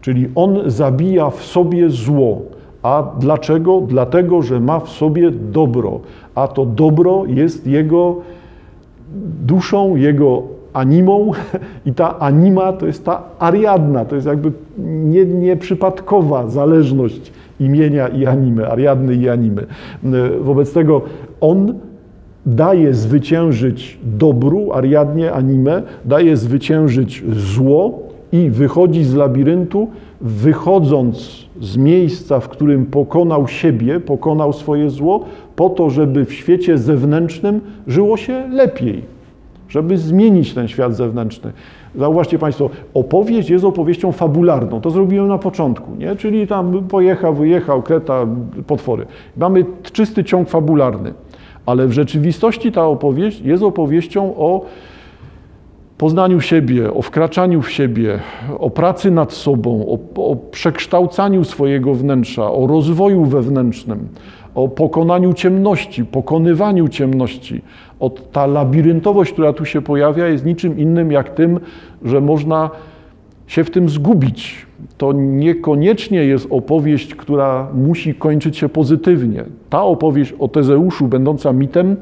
Czyli 0.00 0.28
on 0.34 0.58
zabija 0.66 1.30
w 1.30 1.42
sobie 1.42 1.90
zło. 1.90 2.42
A 2.82 3.04
dlaczego? 3.20 3.80
Dlatego, 3.80 4.42
że 4.42 4.60
ma 4.60 4.80
w 4.80 4.88
sobie 4.88 5.30
dobro. 5.30 6.00
A 6.34 6.48
to 6.48 6.66
dobro 6.66 7.24
jest 7.26 7.66
jego 7.66 8.16
duszą, 9.46 9.96
jego 9.96 10.42
animą 10.74 11.32
i 11.86 11.92
ta 11.92 12.18
anima 12.18 12.72
to 12.72 12.86
jest 12.86 13.04
ta 13.04 13.22
Ariadna, 13.38 14.04
to 14.04 14.14
jest 14.14 14.26
jakby 14.26 14.52
nieprzypadkowa 15.24 16.44
nie 16.44 16.50
zależność 16.50 17.32
imienia 17.60 18.08
i 18.08 18.26
animy, 18.26 18.70
Ariadny 18.70 19.14
i 19.14 19.28
animy. 19.28 19.66
Wobec 20.40 20.72
tego 20.72 21.02
on 21.40 21.74
daje 22.46 22.94
zwyciężyć 22.94 23.98
dobru, 24.02 24.72
Ariadnie, 24.72 25.32
anime, 25.32 25.82
daje 26.04 26.36
zwyciężyć 26.36 27.24
zło 27.36 28.02
i 28.32 28.50
wychodzi 28.50 29.04
z 29.04 29.14
labiryntu, 29.14 29.88
wychodząc 30.20 31.44
z 31.60 31.76
miejsca, 31.76 32.40
w 32.40 32.48
którym 32.48 32.86
pokonał 32.86 33.48
siebie, 33.48 34.00
pokonał 34.00 34.52
swoje 34.52 34.90
zło, 34.90 35.24
po 35.56 35.70
to, 35.70 35.90
żeby 35.90 36.24
w 36.24 36.32
świecie 36.32 36.78
zewnętrznym 36.78 37.60
żyło 37.86 38.16
się 38.16 38.48
lepiej, 38.48 39.13
żeby 39.74 39.98
zmienić 39.98 40.54
ten 40.54 40.68
świat 40.68 40.96
zewnętrzny. 40.96 41.52
Zauważcie 41.94 42.38
Państwo, 42.38 42.70
opowieść 42.94 43.50
jest 43.50 43.64
opowieścią 43.64 44.12
fabularną. 44.12 44.80
To 44.80 44.90
zrobiłem 44.90 45.28
na 45.28 45.38
początku, 45.38 45.90
nie? 45.98 46.16
czyli 46.16 46.46
tam 46.46 46.84
pojechał, 46.88 47.34
wyjechał, 47.34 47.82
kreta, 47.82 48.26
potwory. 48.66 49.06
Mamy 49.36 49.64
czysty 49.92 50.24
ciąg 50.24 50.48
fabularny, 50.48 51.14
ale 51.66 51.86
w 51.86 51.92
rzeczywistości 51.92 52.72
ta 52.72 52.86
opowieść 52.86 53.40
jest 53.40 53.62
opowieścią 53.62 54.36
o 54.36 54.64
poznaniu 55.98 56.40
siebie, 56.40 56.94
o 56.94 57.02
wkraczaniu 57.02 57.62
w 57.62 57.70
siebie, 57.70 58.18
o 58.58 58.70
pracy 58.70 59.10
nad 59.10 59.32
sobą, 59.32 59.86
o, 59.86 60.30
o 60.30 60.36
przekształcaniu 60.36 61.44
swojego 61.44 61.94
wnętrza, 61.94 62.52
o 62.52 62.66
rozwoju 62.66 63.24
wewnętrznym, 63.24 64.08
o 64.54 64.68
pokonaniu 64.68 65.32
ciemności, 65.32 66.04
pokonywaniu 66.04 66.88
ciemności. 66.88 67.62
O, 68.00 68.10
ta 68.10 68.46
labiryntowość, 68.46 69.32
która 69.32 69.52
tu 69.52 69.64
się 69.64 69.82
pojawia, 69.82 70.26
jest 70.26 70.44
niczym 70.44 70.78
innym 70.78 71.12
jak 71.12 71.34
tym, 71.34 71.60
że 72.04 72.20
można 72.20 72.70
się 73.46 73.64
w 73.64 73.70
tym 73.70 73.88
zgubić. 73.88 74.66
To 74.98 75.12
niekoniecznie 75.12 76.24
jest 76.24 76.46
opowieść, 76.50 77.14
która 77.14 77.68
musi 77.74 78.14
kończyć 78.14 78.56
się 78.56 78.68
pozytywnie. 78.68 79.44
Ta 79.70 79.82
opowieść 79.82 80.34
o 80.38 80.48
Tezeuszu, 80.48 81.08
będąca 81.08 81.52
mitem, 81.52 81.96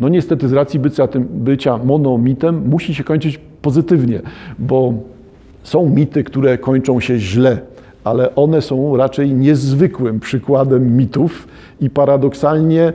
no 0.00 0.08
niestety 0.08 0.48
z 0.48 0.52
racji 0.52 0.80
bycia, 0.80 1.06
tym, 1.06 1.28
bycia 1.30 1.78
monomitem 1.78 2.68
musi 2.68 2.94
się 2.94 3.04
kończyć 3.04 3.40
pozytywnie, 3.62 4.20
bo 4.58 4.94
są 5.62 5.88
mity, 5.88 6.24
które 6.24 6.58
kończą 6.58 7.00
się 7.00 7.18
źle, 7.18 7.58
ale 8.06 8.34
one 8.34 8.62
są 8.62 8.96
raczej 8.96 9.34
niezwykłym 9.34 10.20
przykładem 10.20 10.96
mitów 10.96 11.48
i 11.80 11.90
paradoksalnie 11.90 12.92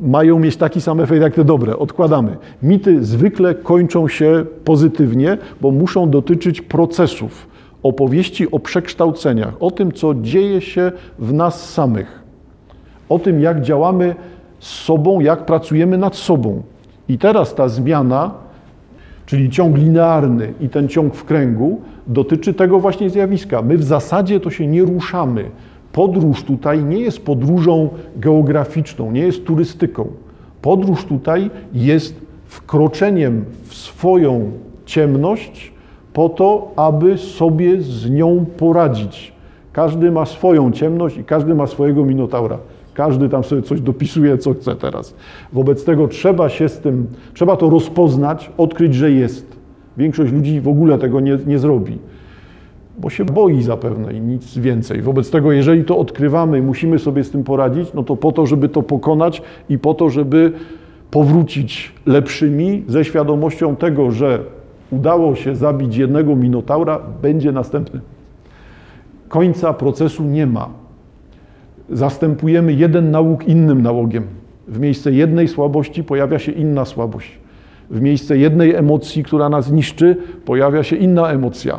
mają 0.00 0.38
mieć 0.38 0.56
taki 0.56 0.80
sam 0.80 1.00
efekt 1.00 1.22
jak 1.22 1.34
te 1.34 1.44
dobre. 1.44 1.78
Odkładamy. 1.78 2.36
Mity 2.62 3.04
zwykle 3.04 3.54
kończą 3.54 4.08
się 4.08 4.44
pozytywnie, 4.64 5.38
bo 5.60 5.70
muszą 5.70 6.10
dotyczyć 6.10 6.60
procesów, 6.60 7.48
opowieści 7.82 8.50
o 8.50 8.58
przekształceniach, 8.58 9.54
o 9.60 9.70
tym, 9.70 9.92
co 9.92 10.14
dzieje 10.14 10.60
się 10.60 10.92
w 11.18 11.32
nas 11.32 11.70
samych, 11.70 12.22
o 13.08 13.18
tym, 13.18 13.40
jak 13.40 13.62
działamy 13.62 14.14
z 14.58 14.68
sobą, 14.68 15.20
jak 15.20 15.46
pracujemy 15.46 15.98
nad 15.98 16.16
sobą. 16.16 16.62
I 17.08 17.18
teraz 17.18 17.54
ta 17.54 17.68
zmiana, 17.68 18.30
czyli 19.28 19.50
ciąg 19.50 19.76
linearny 19.76 20.52
i 20.60 20.68
ten 20.68 20.88
ciąg 20.88 21.14
w 21.14 21.24
kręgu, 21.24 21.80
dotyczy 22.06 22.54
tego 22.54 22.80
właśnie 22.80 23.10
zjawiska. 23.10 23.62
My 23.62 23.76
w 23.76 23.84
zasadzie 23.84 24.40
to 24.40 24.50
się 24.50 24.66
nie 24.66 24.82
ruszamy. 24.82 25.44
Podróż 25.92 26.42
tutaj 26.42 26.84
nie 26.84 26.98
jest 26.98 27.24
podróżą 27.24 27.88
geograficzną, 28.16 29.12
nie 29.12 29.20
jest 29.20 29.44
turystyką. 29.44 30.06
Podróż 30.62 31.04
tutaj 31.04 31.50
jest 31.72 32.20
wkroczeniem 32.44 33.44
w 33.64 33.74
swoją 33.74 34.50
ciemność 34.86 35.72
po 36.12 36.28
to, 36.28 36.72
aby 36.76 37.18
sobie 37.18 37.82
z 37.82 38.10
nią 38.10 38.44
poradzić. 38.56 39.32
Każdy 39.72 40.10
ma 40.10 40.26
swoją 40.26 40.72
ciemność 40.72 41.16
i 41.16 41.24
każdy 41.24 41.54
ma 41.54 41.66
swojego 41.66 42.04
minotaura. 42.04 42.58
Każdy 42.98 43.28
tam 43.28 43.44
sobie 43.44 43.62
coś 43.62 43.80
dopisuje, 43.80 44.38
co 44.38 44.54
chce 44.54 44.76
teraz. 44.76 45.14
Wobec 45.52 45.84
tego 45.84 46.08
trzeba 46.08 46.48
się 46.48 46.68
z 46.68 46.78
tym, 46.78 47.06
trzeba 47.34 47.56
to 47.56 47.70
rozpoznać, 47.70 48.50
odkryć, 48.56 48.94
że 48.94 49.10
jest. 49.10 49.56
Większość 49.96 50.32
ludzi 50.32 50.60
w 50.60 50.68
ogóle 50.68 50.98
tego 50.98 51.20
nie, 51.20 51.38
nie 51.46 51.58
zrobi, 51.58 51.98
bo 52.98 53.10
się 53.10 53.24
boi 53.24 53.62
zapewne 53.62 54.12
i 54.12 54.20
nic 54.20 54.58
więcej. 54.58 55.02
Wobec 55.02 55.30
tego, 55.30 55.52
jeżeli 55.52 55.84
to 55.84 55.98
odkrywamy 55.98 56.58
i 56.58 56.62
musimy 56.62 56.98
sobie 56.98 57.24
z 57.24 57.30
tym 57.30 57.44
poradzić, 57.44 57.92
no 57.94 58.02
to 58.02 58.16
po 58.16 58.32
to, 58.32 58.46
żeby 58.46 58.68
to 58.68 58.82
pokonać 58.82 59.42
i 59.68 59.78
po 59.78 59.94
to, 59.94 60.10
żeby 60.10 60.52
powrócić 61.10 61.92
lepszymi, 62.06 62.84
ze 62.88 63.04
świadomością 63.04 63.76
tego, 63.76 64.10
że 64.10 64.40
udało 64.90 65.34
się 65.34 65.56
zabić 65.56 65.96
jednego 65.96 66.36
minotaura, 66.36 67.00
będzie 67.22 67.52
następny. 67.52 68.00
Końca 69.28 69.72
procesu 69.72 70.24
nie 70.24 70.46
ma 70.46 70.87
zastępujemy 71.90 72.72
jeden 72.72 73.10
nałóg 73.10 73.48
innym 73.48 73.82
nałogiem. 73.82 74.24
W 74.68 74.80
miejsce 74.80 75.12
jednej 75.12 75.48
słabości 75.48 76.04
pojawia 76.04 76.38
się 76.38 76.52
inna 76.52 76.84
słabość. 76.84 77.38
W 77.90 78.00
miejsce 78.00 78.38
jednej 78.38 78.74
emocji, 78.74 79.22
która 79.22 79.48
nas 79.48 79.70
niszczy, 79.70 80.16
pojawia 80.44 80.82
się 80.82 80.96
inna 80.96 81.28
emocja. 81.28 81.78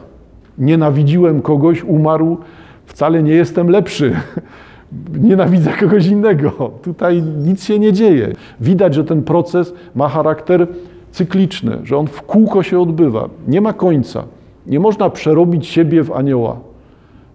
Nienawidziłem 0.58 1.41
kogoś, 1.41 1.84
umarł, 1.84 2.38
wcale 2.86 3.24
nie 3.24 3.32
jestem 3.34 3.69
lepszy. 3.69 4.15
Nienawidzę 5.30 5.72
kogoś 5.72 6.08
innego. 6.08 6.72
Tutaj 6.82 7.22
nic 7.22 7.63
się 7.63 7.80
nie 7.80 7.93
dzieje. 7.93 8.34
Widać, 8.62 8.93
że 8.93 9.04
ten 9.04 9.24
proces 9.24 9.74
ma 9.95 10.08
charakter 10.08 10.67
cykliczny, 11.12 11.78
że 11.84 11.98
on 11.98 12.08
w 12.08 12.22
kółko 12.22 12.63
się 12.63 12.80
odbywa. 12.80 13.30
Nie 13.48 13.62
ma 13.62 13.74
końca. 13.74 14.24
Nie 14.67 14.80
można 14.80 15.10
przerobić 15.10 15.67
siebie 15.67 16.04
w 16.04 16.12
anioła 16.12 16.68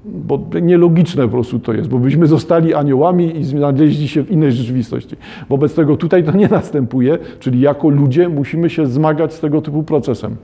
bo 0.04 0.40
nielogiczne 0.62 1.22
po 1.22 1.28
prostu 1.28 1.58
to 1.58 1.72
jest, 1.72 1.88
bo 1.88 1.98
byśmy 1.98 2.26
zostali 2.26 2.74
aniołami 2.74 3.38
i 3.38 3.44
znaleźli 3.44 4.08
się 4.08 4.22
w 4.22 4.30
innej 4.30 4.52
rzeczywistości. 4.52 5.16
Wobec 5.48 5.74
tego 5.74 5.96
tutaj 5.96 6.24
to 6.24 6.32
nie 6.32 6.48
następuje, 6.48 7.18
czyli 7.40 7.60
jako 7.60 7.88
ludzie 7.88 8.28
musimy 8.28 8.70
się 8.70 8.86
zmagać 8.86 9.34
z 9.34 9.40
tego 9.40 9.62
typu 9.62 9.82
procesem. 9.82 10.36